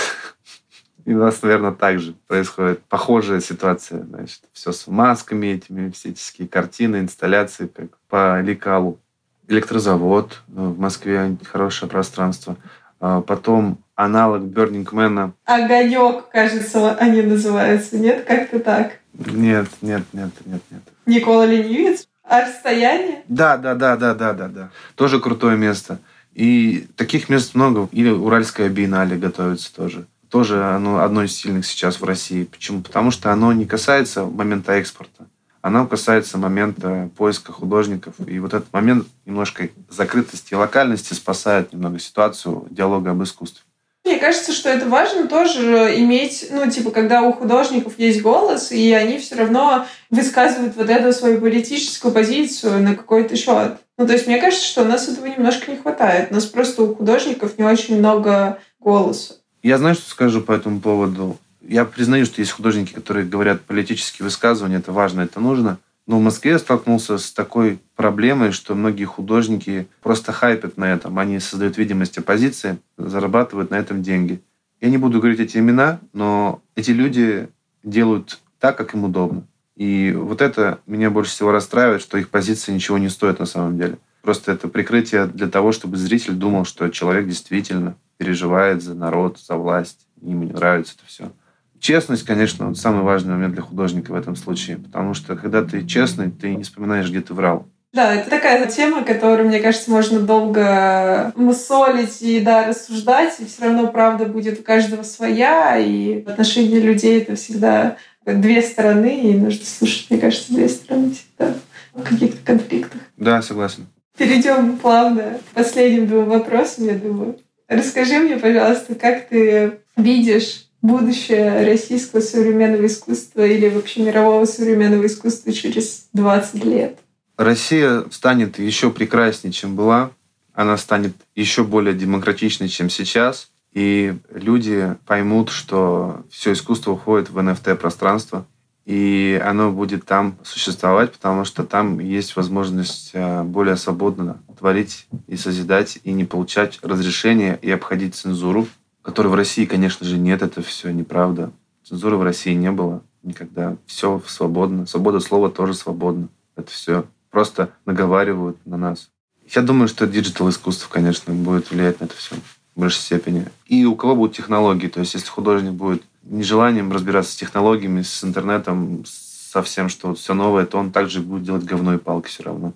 [1.05, 4.01] И у нас, наверное, также происходит похожая ситуация.
[4.01, 8.99] Значит, все с масками этими, всяческие картины, инсталляции, как по лекалу.
[9.47, 12.57] Электрозавод ну, в Москве хорошее пространство.
[12.99, 15.33] А потом аналог Man.
[15.45, 17.97] Огонек, кажется, они называются.
[17.97, 18.99] Нет, как-то так.
[19.13, 20.81] Нет, нет, нет, нет, нет.
[21.05, 22.07] Никола Ленивец?
[22.23, 23.23] А расстояние?
[23.27, 24.69] Да, да, да, да, да, да, да.
[24.95, 25.99] Тоже крутое место.
[26.33, 27.87] И таких мест много.
[27.91, 30.07] Или Уральская биеннале готовится тоже.
[30.35, 32.43] Тоже оно одно из сильных сейчас в России.
[32.43, 32.81] Почему?
[32.81, 35.27] Потому что оно не касается момента экспорта.
[35.61, 38.15] Оно касается момента поиска художников.
[38.27, 43.61] И вот этот момент немножко закрытости и локальности спасает немного ситуацию диалога об искусстве.
[44.03, 48.91] Мне кажется, что это важно тоже иметь, ну, типа, когда у художников есть голос, и
[48.91, 53.77] они все равно высказывают вот эту свою политическую позицию на какой-то счет.
[53.97, 56.31] Ну, то есть мне кажется, что у нас этого немножко не хватает.
[56.31, 59.35] У нас просто у художников не очень много голоса.
[59.65, 61.39] Я знаю, что скажу по этому поводу.
[61.59, 65.79] Я признаю, что есть художники, которые говорят политические высказывания, это важно, это нужно.
[66.05, 71.17] Но в Москве я столкнулся с такой проблемой, что многие художники просто хайпят на этом.
[71.17, 74.39] Они создают видимость оппозиции, зарабатывают на этом деньги.
[74.81, 77.47] Я не буду говорить эти имена, но эти люди
[77.81, 79.47] делают так, как им удобно.
[79.75, 83.79] И вот это меня больше всего расстраивает, что их позиция ничего не стоит на самом
[83.79, 83.97] деле.
[84.25, 89.55] Просто это прикрытие для того, чтобы зритель думал, что человек действительно переживает за народ, за
[89.55, 91.31] власть, ему не нравится это все.
[91.79, 95.85] Честность, конечно, вот самый важный момент для художника в этом случае, потому что когда ты
[95.85, 97.67] честный, ты не вспоминаешь, где ты врал.
[97.93, 103.65] Да, это такая тема, которую, мне кажется, можно долго мусолить и да, рассуждать, и все
[103.65, 109.37] равно правда будет у каждого своя, и в отношении людей это всегда две стороны, и
[109.37, 111.53] нужно слушать, мне кажется, две стороны всегда
[111.93, 113.01] в каких-то конфликтах.
[113.17, 113.85] Да, согласен.
[114.17, 117.37] Перейдем плавно к последним двум вопросам, я думаю.
[117.67, 125.51] Расскажи мне, пожалуйста, как ты видишь будущее российского современного искусства или вообще мирового современного искусства
[125.51, 126.99] через 20 лет?
[127.37, 130.11] Россия станет еще прекраснее, чем была.
[130.53, 133.49] Она станет еще более демократичной, чем сейчас.
[133.73, 138.47] И люди поймут, что все искусство уходит в NFT-пространство,
[138.85, 145.35] и оно будет там существовать, потому что там есть возможность э, более свободно творить и
[145.35, 148.67] созидать, и не получать разрешения и обходить цензуру,
[149.01, 151.51] которой в России, конечно же, нет, это все неправда.
[151.83, 153.77] Цензуры в России не было никогда.
[153.85, 154.85] Все свободно.
[154.85, 156.29] Свобода слова тоже свободна.
[156.55, 159.09] Это все просто наговаривают на нас.
[159.53, 162.35] Я думаю, что digital искусство, конечно, будет влиять на это все
[162.75, 163.47] в большей степени.
[163.67, 164.87] И у кого будут технологии.
[164.87, 170.09] То есть, если художник будет с нежеланием разбираться с технологиями, с интернетом, со всем, что
[170.09, 172.73] вот все новое, то он также будет делать говно и палки все равно.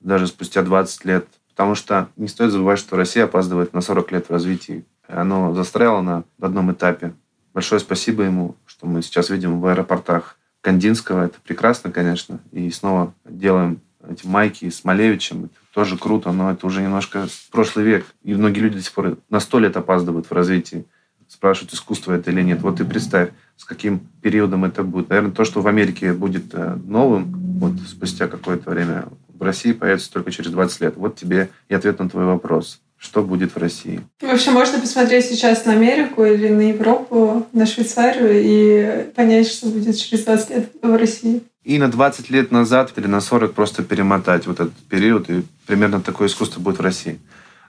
[0.00, 1.26] Даже спустя 20 лет.
[1.48, 4.84] Потому что не стоит забывать, что Россия опаздывает на 40 лет в развитии.
[5.08, 7.14] Оно застряло на одном этапе.
[7.54, 11.24] Большое спасибо ему, что мы сейчас видим в аэропортах Кандинского.
[11.24, 12.40] Это прекрасно, конечно.
[12.52, 15.46] И снова делаем эти майки с Малевичем.
[15.46, 18.06] Это тоже круто, но это уже немножко прошлый век.
[18.22, 20.84] И многие люди до сих пор на сто лет опаздывают в развитии.
[21.28, 22.60] Спрашивают, искусство это или нет.
[22.62, 25.10] Вот ты представь, с каким периодом это будет.
[25.10, 30.12] Наверное, то, что в Америке будет э, новым, вот спустя какое-то время, в России появится
[30.12, 30.96] только через 20 лет.
[30.96, 34.00] Вот тебе и ответ на твой вопрос что будет в России.
[34.20, 39.68] В общем, можно посмотреть сейчас на Америку или на Европу, на Швейцарию и понять, что
[39.68, 41.42] будет через 20 лет в России.
[41.62, 46.00] И на 20 лет назад или на 40 просто перемотать вот этот период, и примерно
[46.00, 47.20] такое искусство будет в России.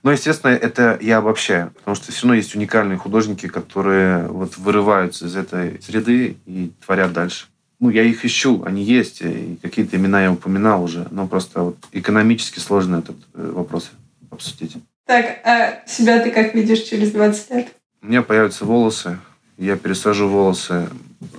[0.04, 5.26] Но, естественно, это я обобщаю, потому что все равно есть уникальные художники, которые вот вырываются
[5.26, 7.47] из этой среды и творят дальше.
[7.80, 11.78] Ну, я их ищу, они есть, и какие-то имена я упоминал уже, но просто вот
[11.91, 13.91] экономически сложно этот э, вопрос
[14.30, 14.78] обсудить.
[15.06, 17.68] Так, а себя ты как видишь через 20 лет?
[18.02, 19.18] У меня появятся волосы,
[19.58, 20.89] я пересажу волосы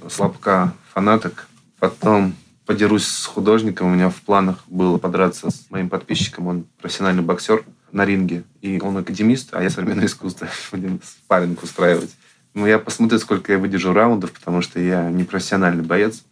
[0.08, 1.48] слабка фанаток,
[1.78, 2.34] потом
[2.66, 3.88] подерусь с художником.
[3.88, 6.46] У меня в планах было подраться с моим подписчиком.
[6.46, 8.44] Он профессиональный боксер на ринге.
[8.60, 10.48] И он академист, а я современное искусство.
[10.72, 12.14] Будем спарринг устраивать.
[12.54, 16.24] Ну, я посмотрю, сколько я выдержу раундов, потому что я не профессиональный боец.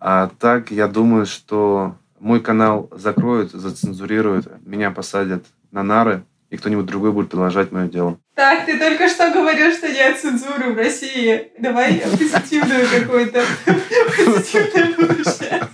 [0.00, 6.86] А так, я думаю, что мой канал закроют, зацензурируют, меня посадят на нары, и кто-нибудь
[6.86, 8.18] другой будет продолжать мое дело.
[8.34, 11.52] Так, ты только что говорил, что нет цензуры в России.
[11.58, 15.68] Давай позитивную какую-то, позитивное будущее.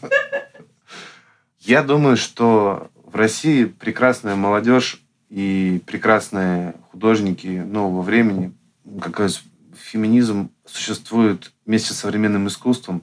[1.58, 8.52] Я думаю, что в России прекрасная молодежь и прекрасные художники нового времени.
[9.00, 9.42] Как раз
[9.74, 13.02] феминизм существует вместе с современным искусством,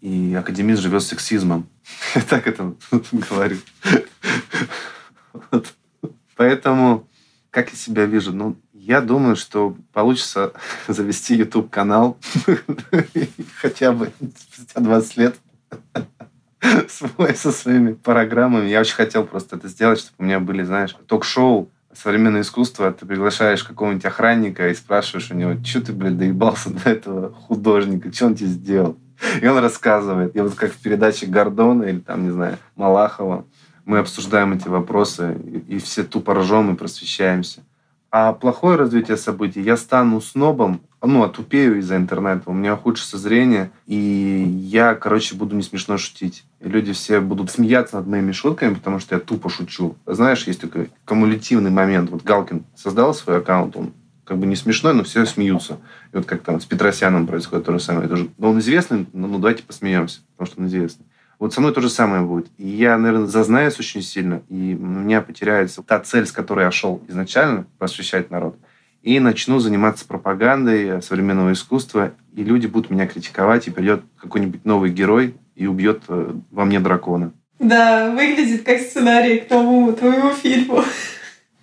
[0.00, 1.68] и академизм живет сексизмом.
[2.14, 2.74] Я так это
[3.12, 3.58] говорю.
[6.36, 7.08] Поэтому
[7.50, 8.32] как я себя вижу?
[8.32, 10.52] Ну, Я думаю, что получится
[10.88, 12.18] завести YouTube-канал
[13.56, 15.36] хотя бы спустя 20 лет
[16.88, 18.68] свой со своими программами.
[18.68, 23.06] Я очень хотел просто это сделать, чтобы у меня были, знаешь, ток-шоу современное искусство, ты
[23.06, 28.26] приглашаешь какого-нибудь охранника и спрашиваешь у него, что ты, блядь, доебался до этого художника, что
[28.26, 28.96] он тебе сделал?
[29.40, 30.36] И он рассказывает.
[30.36, 33.46] И вот как в передаче Гордона или там, не знаю, Малахова,
[33.84, 37.62] мы обсуждаем эти вопросы, и, и все тупо ржем и просвещаемся.
[38.10, 43.70] А плохое развитие событий, я стану снобом, ну, отупею из-за интернета, у меня ухудшится зрение,
[43.86, 46.44] и я, короче, буду не смешно шутить.
[46.60, 49.94] И люди все будут смеяться над моими шутками, потому что я тупо шучу.
[50.06, 52.10] Знаешь, есть такой кумулятивный момент.
[52.10, 53.92] Вот Галкин создал свой аккаунт, он
[54.24, 55.78] как бы не смешной, но все смеются.
[56.12, 58.06] И вот как там с Петросяном происходит то же самое.
[58.06, 61.06] Это же, он известный, но ну, давайте посмеемся, потому что он известный.
[61.38, 62.48] Вот со мной то же самое будет.
[62.58, 66.70] И я, наверное, зазнаюсь очень сильно, и у меня потеряется та цель, с которой я
[66.70, 68.56] шел изначально, просвещать народ–
[69.02, 74.90] и начну заниматься пропагандой современного искусства, и люди будут меня критиковать, и придет какой-нибудь новый
[74.90, 77.32] герой и убьет э, во мне дракона.
[77.58, 80.84] Да, выглядит как сценарий к тому твоему фильму.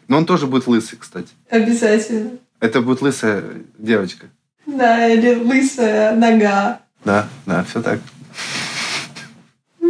[0.07, 1.30] Но он тоже будет лысый, кстати.
[1.49, 2.32] Обязательно.
[2.59, 3.43] Это будет лысая
[3.78, 4.28] девочка.
[4.65, 6.80] Да, или лысая нога.
[7.03, 7.99] Да, да, все так.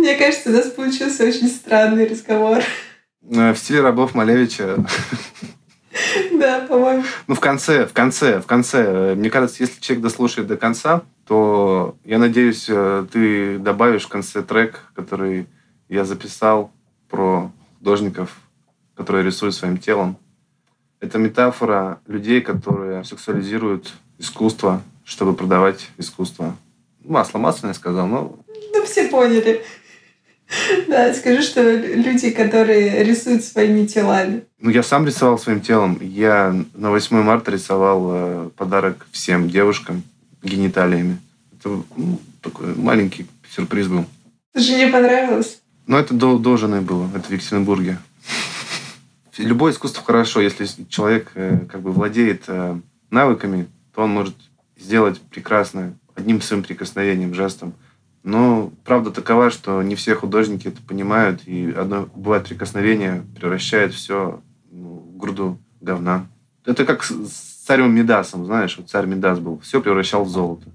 [0.05, 2.59] Мне кажется, у нас получился очень странный разговор.
[3.27, 4.77] Э, в стиле рабов Малевича
[6.33, 7.03] Да, по-моему.
[7.25, 9.15] Ну, в конце, в конце, в конце.
[9.15, 14.43] Мне кажется, если человек дослушает до конца, то, я надеюсь, э, ты добавишь в конце
[14.43, 15.47] трек, который
[15.89, 16.71] я записал
[17.09, 18.37] про художников,
[18.93, 20.17] которые рисуют своим телом.
[20.99, 26.55] Это метафора людей, которые сексуализируют искусство, чтобы продавать искусство.
[27.03, 28.37] Масло масляное сказал, но...
[28.71, 29.63] Ну, все поняли.
[30.87, 34.43] Да, скажи, что люди, которые рисуют своими телами.
[34.59, 35.97] Ну, я сам рисовал своим телом.
[36.01, 40.03] Я на 8 марта рисовал э, подарок всем девушкам
[40.43, 41.17] гениталиями.
[41.53, 44.05] Это ну, такой маленький сюрприз был.
[44.53, 45.61] Жене понравилось?
[45.87, 47.09] Ну, это до, до жены было.
[47.15, 47.97] Это в Екатеринбурге.
[49.37, 52.79] Любое искусство хорошо, если человек э, как бы владеет э,
[53.09, 54.35] навыками, то он может
[54.77, 57.73] сделать прекрасно одним своим прикосновением, жестом.
[58.25, 64.41] Но правда такова, что не все художники это понимают, и одно бывает прикосновение превращает все
[64.71, 66.25] ну, в груду говна.
[66.65, 70.67] Это как с царем Медасом, знаешь, вот царь Медас был, все превращал в золото.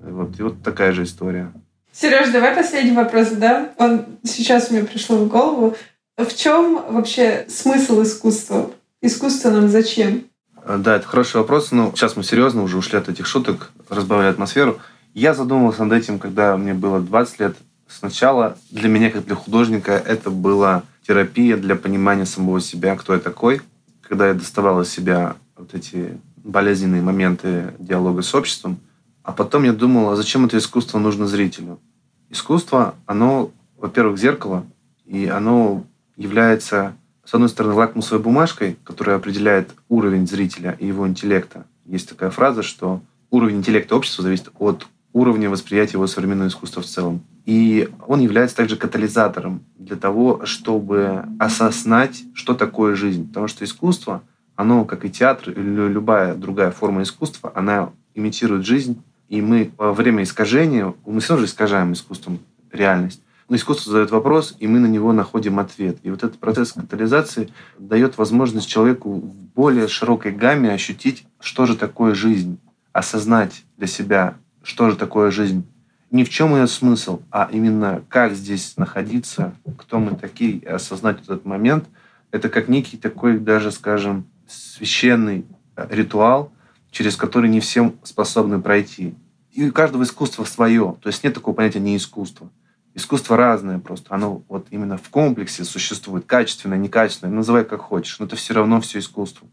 [0.00, 1.50] Вот, и вот такая же история.
[1.92, 3.72] Сереж, давай последний вопрос да?
[3.78, 5.74] Он сейчас мне пришло в голову.
[6.18, 8.70] В чем вообще смысл искусства?
[9.00, 10.24] Искусство нам зачем?
[10.68, 11.72] Да, это хороший вопрос.
[11.72, 14.78] Но сейчас мы серьезно уже ушли от этих шуток, разбавляя атмосферу.
[15.16, 17.56] Я задумывался над этим, когда мне было 20 лет.
[17.88, 23.18] Сначала для меня, как для художника, это была терапия для понимания самого себя, кто я
[23.18, 23.62] такой.
[24.02, 28.78] Когда я доставал из себя вот эти болезненные моменты диалога с обществом.
[29.22, 31.80] А потом я думал, а зачем это искусство нужно зрителю?
[32.28, 34.66] Искусство, оно, во-первых, зеркало,
[35.06, 35.84] и оно
[36.18, 36.94] является,
[37.24, 41.64] с одной стороны, лакмусовой бумажкой, которая определяет уровень зрителя и его интеллекта.
[41.86, 43.00] Есть такая фраза, что
[43.30, 44.86] уровень интеллекта общества зависит от
[45.16, 47.22] уровня восприятия его современного искусства в целом.
[47.46, 53.26] И он является также катализатором для того, чтобы осознать, что такое жизнь.
[53.26, 54.22] Потому что искусство,
[54.56, 59.02] оно, как и театр или любая другая форма искусства, она имитирует жизнь.
[59.30, 62.38] И мы во время искажения, мы все же искажаем искусством
[62.70, 63.22] реальность.
[63.48, 65.96] Но искусство задает вопрос, и мы на него находим ответ.
[66.02, 67.48] И вот этот процесс катализации
[67.78, 72.58] дает возможность человеку в более широкой гамме ощутить, что же такое жизнь,
[72.92, 74.36] осознать для себя
[74.66, 75.64] что же такое жизнь.
[76.10, 81.22] Ни в чем ее смысл, а именно как здесь находиться, кто мы такие, и осознать
[81.22, 81.86] этот момент,
[82.32, 85.46] это как некий такой даже, скажем, священный
[85.76, 86.52] э, ритуал,
[86.90, 89.14] через который не всем способны пройти.
[89.52, 90.96] И у каждого искусства свое.
[91.00, 92.50] То есть нет такого понятия не искусство.
[92.94, 94.14] Искусство разное просто.
[94.14, 96.26] Оно вот именно в комплексе существует.
[96.26, 97.34] Качественное, некачественное.
[97.34, 98.18] Называй как хочешь.
[98.18, 99.46] Но это все равно все искусство.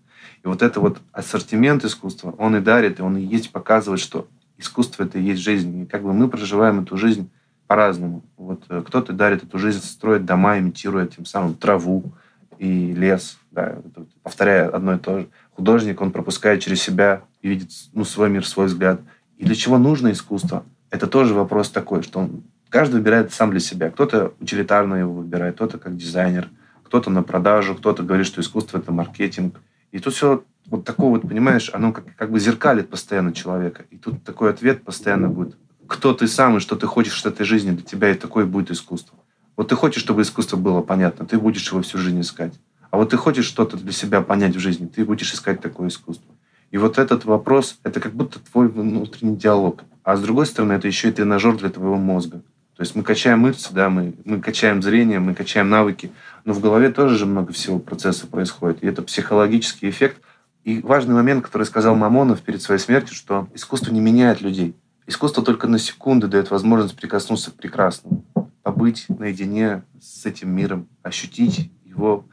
[0.44, 4.28] И вот это вот ассортимент искусства, он и дарит, и он и есть, показывает, что
[4.64, 5.84] искусство это и есть жизнь.
[5.84, 7.30] И как бы мы проживаем эту жизнь
[7.68, 8.24] по-разному.
[8.38, 12.14] Вот э, кто-то дарит эту жизнь, строит дома, имитируя тем самым траву
[12.60, 13.38] и лес.
[13.52, 13.78] Да,
[14.24, 15.28] повторяя одно и то же.
[15.52, 19.02] Художник, он пропускает через себя и видит ну, свой мир, свой взгляд.
[19.38, 20.66] И для чего нужно искусство?
[20.90, 23.92] Это тоже вопрос такой, что он, каждый выбирает сам для себя.
[23.92, 26.50] Кто-то утилитарно его выбирает, кто-то как дизайнер,
[26.84, 29.60] кто-то на продажу, кто-то говорит, что искусство– это маркетинг.
[29.92, 33.86] И тут все вот такого вот, понимаешь, оно как, как бы зеркалит постоянно человека.
[33.90, 35.58] И тут такой ответ постоянно будет.
[35.88, 38.72] Кто ты сам и что ты хочешь от этой жизни, для тебя и такое будет
[38.72, 39.18] искусство.
[39.56, 42.54] Вот ты хочешь, чтобы искусство было понятно, ты будешь его всю жизнь искать.
[42.90, 46.34] А вот ты хочешь что-то для себя понять в жизни, ты будешь искать такое искусство.
[46.72, 49.84] И вот этот вопрос, это как будто твой внутренний диалог.
[50.04, 52.42] А с другой стороны, это еще и тренажер для твоего мозга.
[52.76, 56.12] То есть мы качаем мышцы, да, мы, мы качаем зрение, мы качаем навыки,
[56.46, 58.84] но в голове тоже же много всего процесса происходит.
[58.84, 60.20] И это психологический эффект.
[60.64, 64.76] И важный момент, который сказал Мамонов перед своей смертью, что искусство не меняет людей.
[65.08, 68.24] Искусство только на секунду дает возможность прикоснуться к прекрасному,
[68.62, 72.26] побыть наедине с этим миром, ощутить его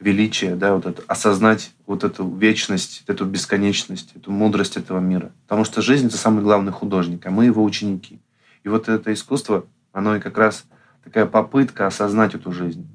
[0.00, 5.32] величие, да, вот это, осознать вот эту вечность, эту бесконечность, эту мудрость этого мира.
[5.42, 8.20] Потому что жизнь— это самый главный художник, а мы его ученики.
[8.64, 10.64] И вот это искусство, оно и как раз
[11.04, 12.88] такая попытка осознать эту жизнь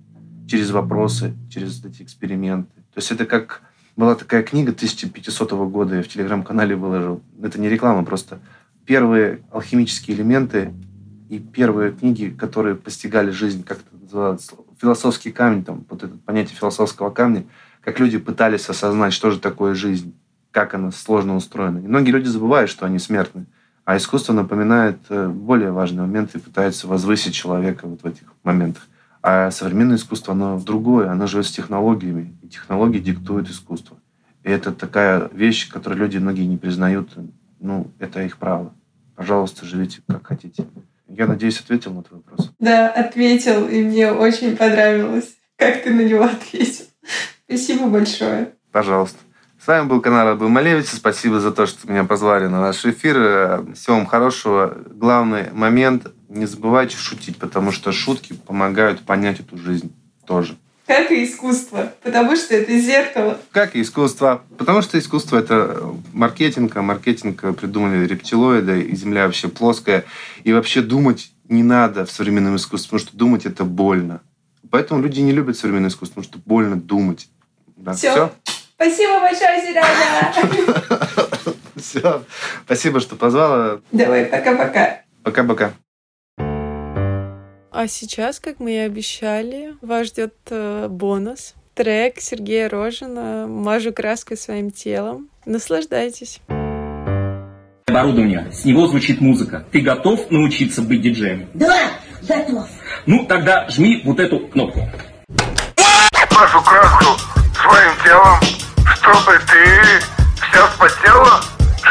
[0.48, 2.76] через вопросы, через эти эксперименты.
[2.94, 3.62] То есть это как
[3.96, 7.22] была такая книга 1500 года, я в телеграм-канале выложил.
[7.42, 8.40] Это не реклама, просто
[8.86, 10.74] первые алхимические элементы
[11.30, 16.56] и первые книги, которые постигали жизнь, как это называлось, философский камень, там, вот это понятие
[16.56, 17.46] философского камня,
[17.82, 20.16] как люди пытались осознать, что же такое жизнь,
[20.52, 21.80] как она сложно устроена.
[21.80, 23.46] И многие люди забывают, что они смертны.
[23.86, 28.88] А искусство напоминает э, более важные моменты и пытается возвысить человека вот в этих моментах.
[29.24, 33.98] А современное искусство, оно другое, оно живет с технологиями, и технологии диктуют искусство.
[34.44, 37.12] И это такая вещь, которую люди многие не признают.
[37.62, 38.74] Ну, это их право.
[39.16, 40.66] Пожалуйста, живите как хотите.
[41.08, 42.52] Я надеюсь, ответил на твой вопрос.
[42.60, 46.84] Да, ответил, и мне очень понравилось, как ты на него ответил.
[47.46, 48.50] Спасибо большое.
[48.74, 49.20] Пожалуйста.
[49.64, 50.88] С вами был канал Абу Малевич.
[50.88, 53.64] Спасибо за то, что меня позвали на наш эфир.
[53.74, 54.78] Всего вам хорошего.
[54.90, 59.94] Главный момент– не забывайте шутить, потому что шутки помогают понять эту жизнь
[60.26, 60.58] тоже.
[60.86, 63.40] Как и искусство, потому что это зеркало.
[63.52, 65.82] Как и искусство, потому что искусство– это
[66.12, 70.04] маркетинг, а маркетинг придумали рептилоиды, и Земля вообще плоская.
[70.44, 74.22] И вообще думать не надо в современном искусстве, потому что думать– это больно.
[74.70, 77.30] Поэтому люди не любят современное искусство, потому что больно думать.
[77.78, 77.94] Да.
[77.94, 78.12] Все.
[78.12, 78.32] Все?
[78.76, 81.54] Спасибо большое, Сережа.
[81.78, 82.24] Все.
[82.66, 83.80] Спасибо, что позвала.
[83.92, 85.02] Давай, пока-пока.
[85.24, 85.74] Пока-пока.
[87.74, 91.56] А сейчас, как мы и обещали, вас ждет э, бонус.
[91.74, 95.28] Трек Сергея Рожина «Мажу краской своим телом».
[95.46, 96.40] Наслаждайтесь.
[97.88, 98.52] Оборудование.
[98.52, 99.66] С него звучит музыка.
[99.72, 101.50] Ты готов научиться быть диджеем?
[101.56, 101.90] Да,
[102.22, 102.70] готов.
[103.08, 104.88] Ну, тогда жми вот эту кнопку.
[106.32, 107.20] Машу краску
[107.56, 108.54] своим телом
[109.04, 110.00] чтобы ты
[110.36, 111.42] вся вспотела,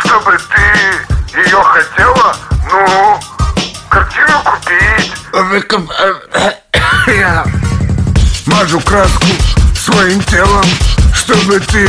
[0.04, 2.36] чтобы ты ее хотела,
[2.70, 3.18] ну,
[3.90, 5.01] картину купить.
[7.06, 7.46] Я
[8.44, 9.26] мажу краску
[9.74, 10.64] своим телом,
[11.14, 11.88] чтобы ты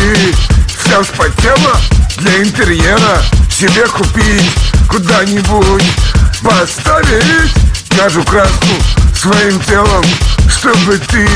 [0.68, 1.76] вся вспотела
[2.20, 3.22] для интерьера.
[3.52, 4.50] Себе купить
[4.90, 5.84] куда-нибудь
[6.42, 7.54] поставить.
[8.00, 8.76] Мажу краску
[9.14, 10.06] своим телом,
[10.48, 11.28] чтобы ты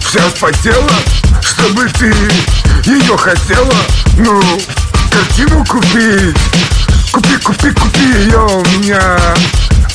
[0.00, 0.90] вся вспотела,
[1.42, 2.12] чтобы ты
[2.84, 3.72] ее хотела,
[4.18, 4.42] ну,
[5.12, 6.36] картину купить.
[7.12, 9.16] Купи, купи, купи ее у меня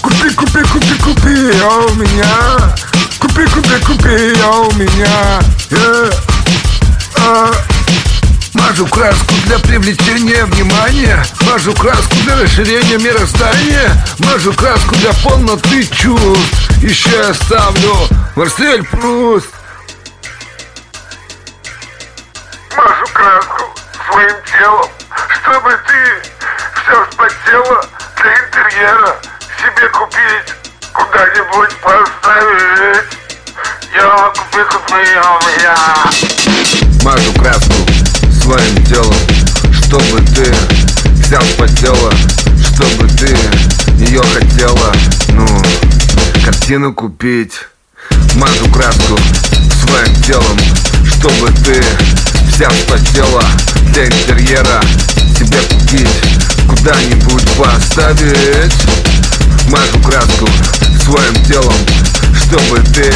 [0.01, 2.75] Купи, купи, купи, купи ее у меня.
[3.19, 5.39] Купи, купи, купи ее у меня.
[5.69, 6.13] Yeah.
[7.17, 7.51] а,
[8.53, 11.23] Мажу краску для привлечения внимания.
[11.41, 13.91] Мажу краску для расширения мироздания.
[14.19, 16.71] Мажу краску для полноты чувств.
[16.81, 17.95] Еще я ставлю
[18.35, 19.49] Марсель Пруст.
[22.75, 23.63] Мажу краску
[24.09, 24.89] своим телом,
[25.41, 26.29] чтобы ты
[26.83, 27.85] все вспотела
[28.21, 29.21] для интерьера
[29.61, 30.55] себе купить,
[30.91, 33.05] куда-нибудь поставить.
[33.93, 34.63] Я купи,
[35.45, 35.75] меня.
[37.03, 37.85] Мажу краску
[38.41, 39.13] своим телом,
[39.83, 40.51] чтобы ты
[41.23, 42.11] вся вспотела,
[42.65, 43.37] чтобы ты
[44.03, 44.93] ее хотела,
[45.29, 45.45] ну,
[46.43, 47.53] картину купить.
[48.35, 49.17] Мажу краску
[49.85, 50.57] своим телом,
[51.05, 51.83] чтобы ты
[52.51, 53.43] вся вспотела
[53.93, 54.81] Для интерьера
[55.37, 56.07] себе купить
[56.67, 59.20] Куда-нибудь поставить
[59.69, 60.47] Мажу краску
[61.03, 61.73] своим телом
[62.43, 63.11] Чтобы ты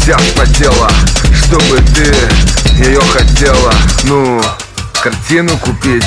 [0.00, 0.90] вся вспотела
[1.44, 2.14] Чтобы ты
[2.84, 3.72] ее хотела.
[4.04, 4.42] Ну,
[5.02, 6.04] картину купить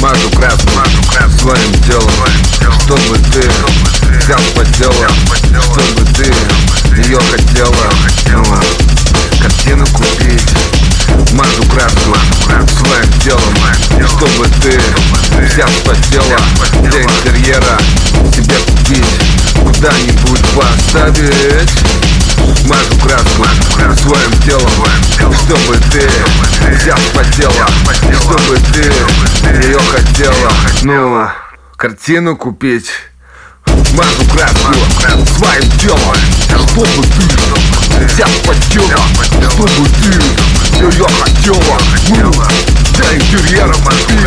[0.00, 2.12] Мажу краску, мажу краску своим телом
[2.84, 3.42] Чтобы ты
[4.20, 5.08] вся вспотела
[5.72, 6.32] Чтобы ты
[7.02, 7.90] ее хотела.
[8.32, 8.44] Ну,
[9.40, 10.79] картину купить
[11.32, 12.16] Мажу краску
[12.50, 13.54] своим телом
[14.08, 14.80] Чтобы ты
[15.48, 16.38] вся вспотела
[16.82, 17.78] Для интерьера
[18.32, 19.04] тебе купить
[19.54, 21.70] Куда-нибудь поставить.
[22.66, 23.44] Мажу краску
[23.96, 24.70] своим телом
[25.16, 26.08] Чтобы ты
[26.78, 27.66] вся вспотела
[28.20, 28.92] Чтобы ты
[29.66, 30.52] ее хотела
[30.82, 31.28] Ну,
[31.76, 32.90] картину купить
[33.92, 34.74] Мажу краску
[35.36, 36.16] своим телом
[36.70, 38.06] чтобы ты?
[38.06, 40.12] Вся спотела Чтобы ты?
[40.78, 41.78] Ее хотела
[42.08, 42.32] Ну,
[42.92, 44.18] для интерьера ты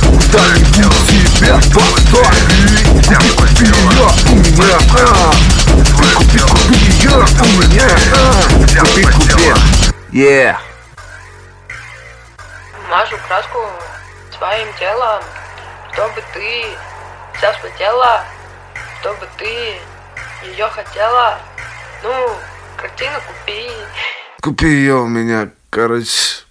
[0.00, 4.78] Куда-нибудь себе поставить Купи, купи ее у меня.
[6.16, 7.88] Купи, купи ее у меня.
[8.80, 9.54] Купи, купи.
[10.12, 10.56] Yeah.
[12.90, 13.58] Мажу краску
[14.36, 15.22] своим телом,
[15.92, 16.64] чтобы ты
[17.36, 18.24] вся вспотела,
[19.00, 19.78] чтобы ты
[20.48, 21.38] ее хотела.
[22.02, 22.30] Ну,
[22.76, 23.68] картину купи.
[24.42, 26.45] Купи ее у меня, короче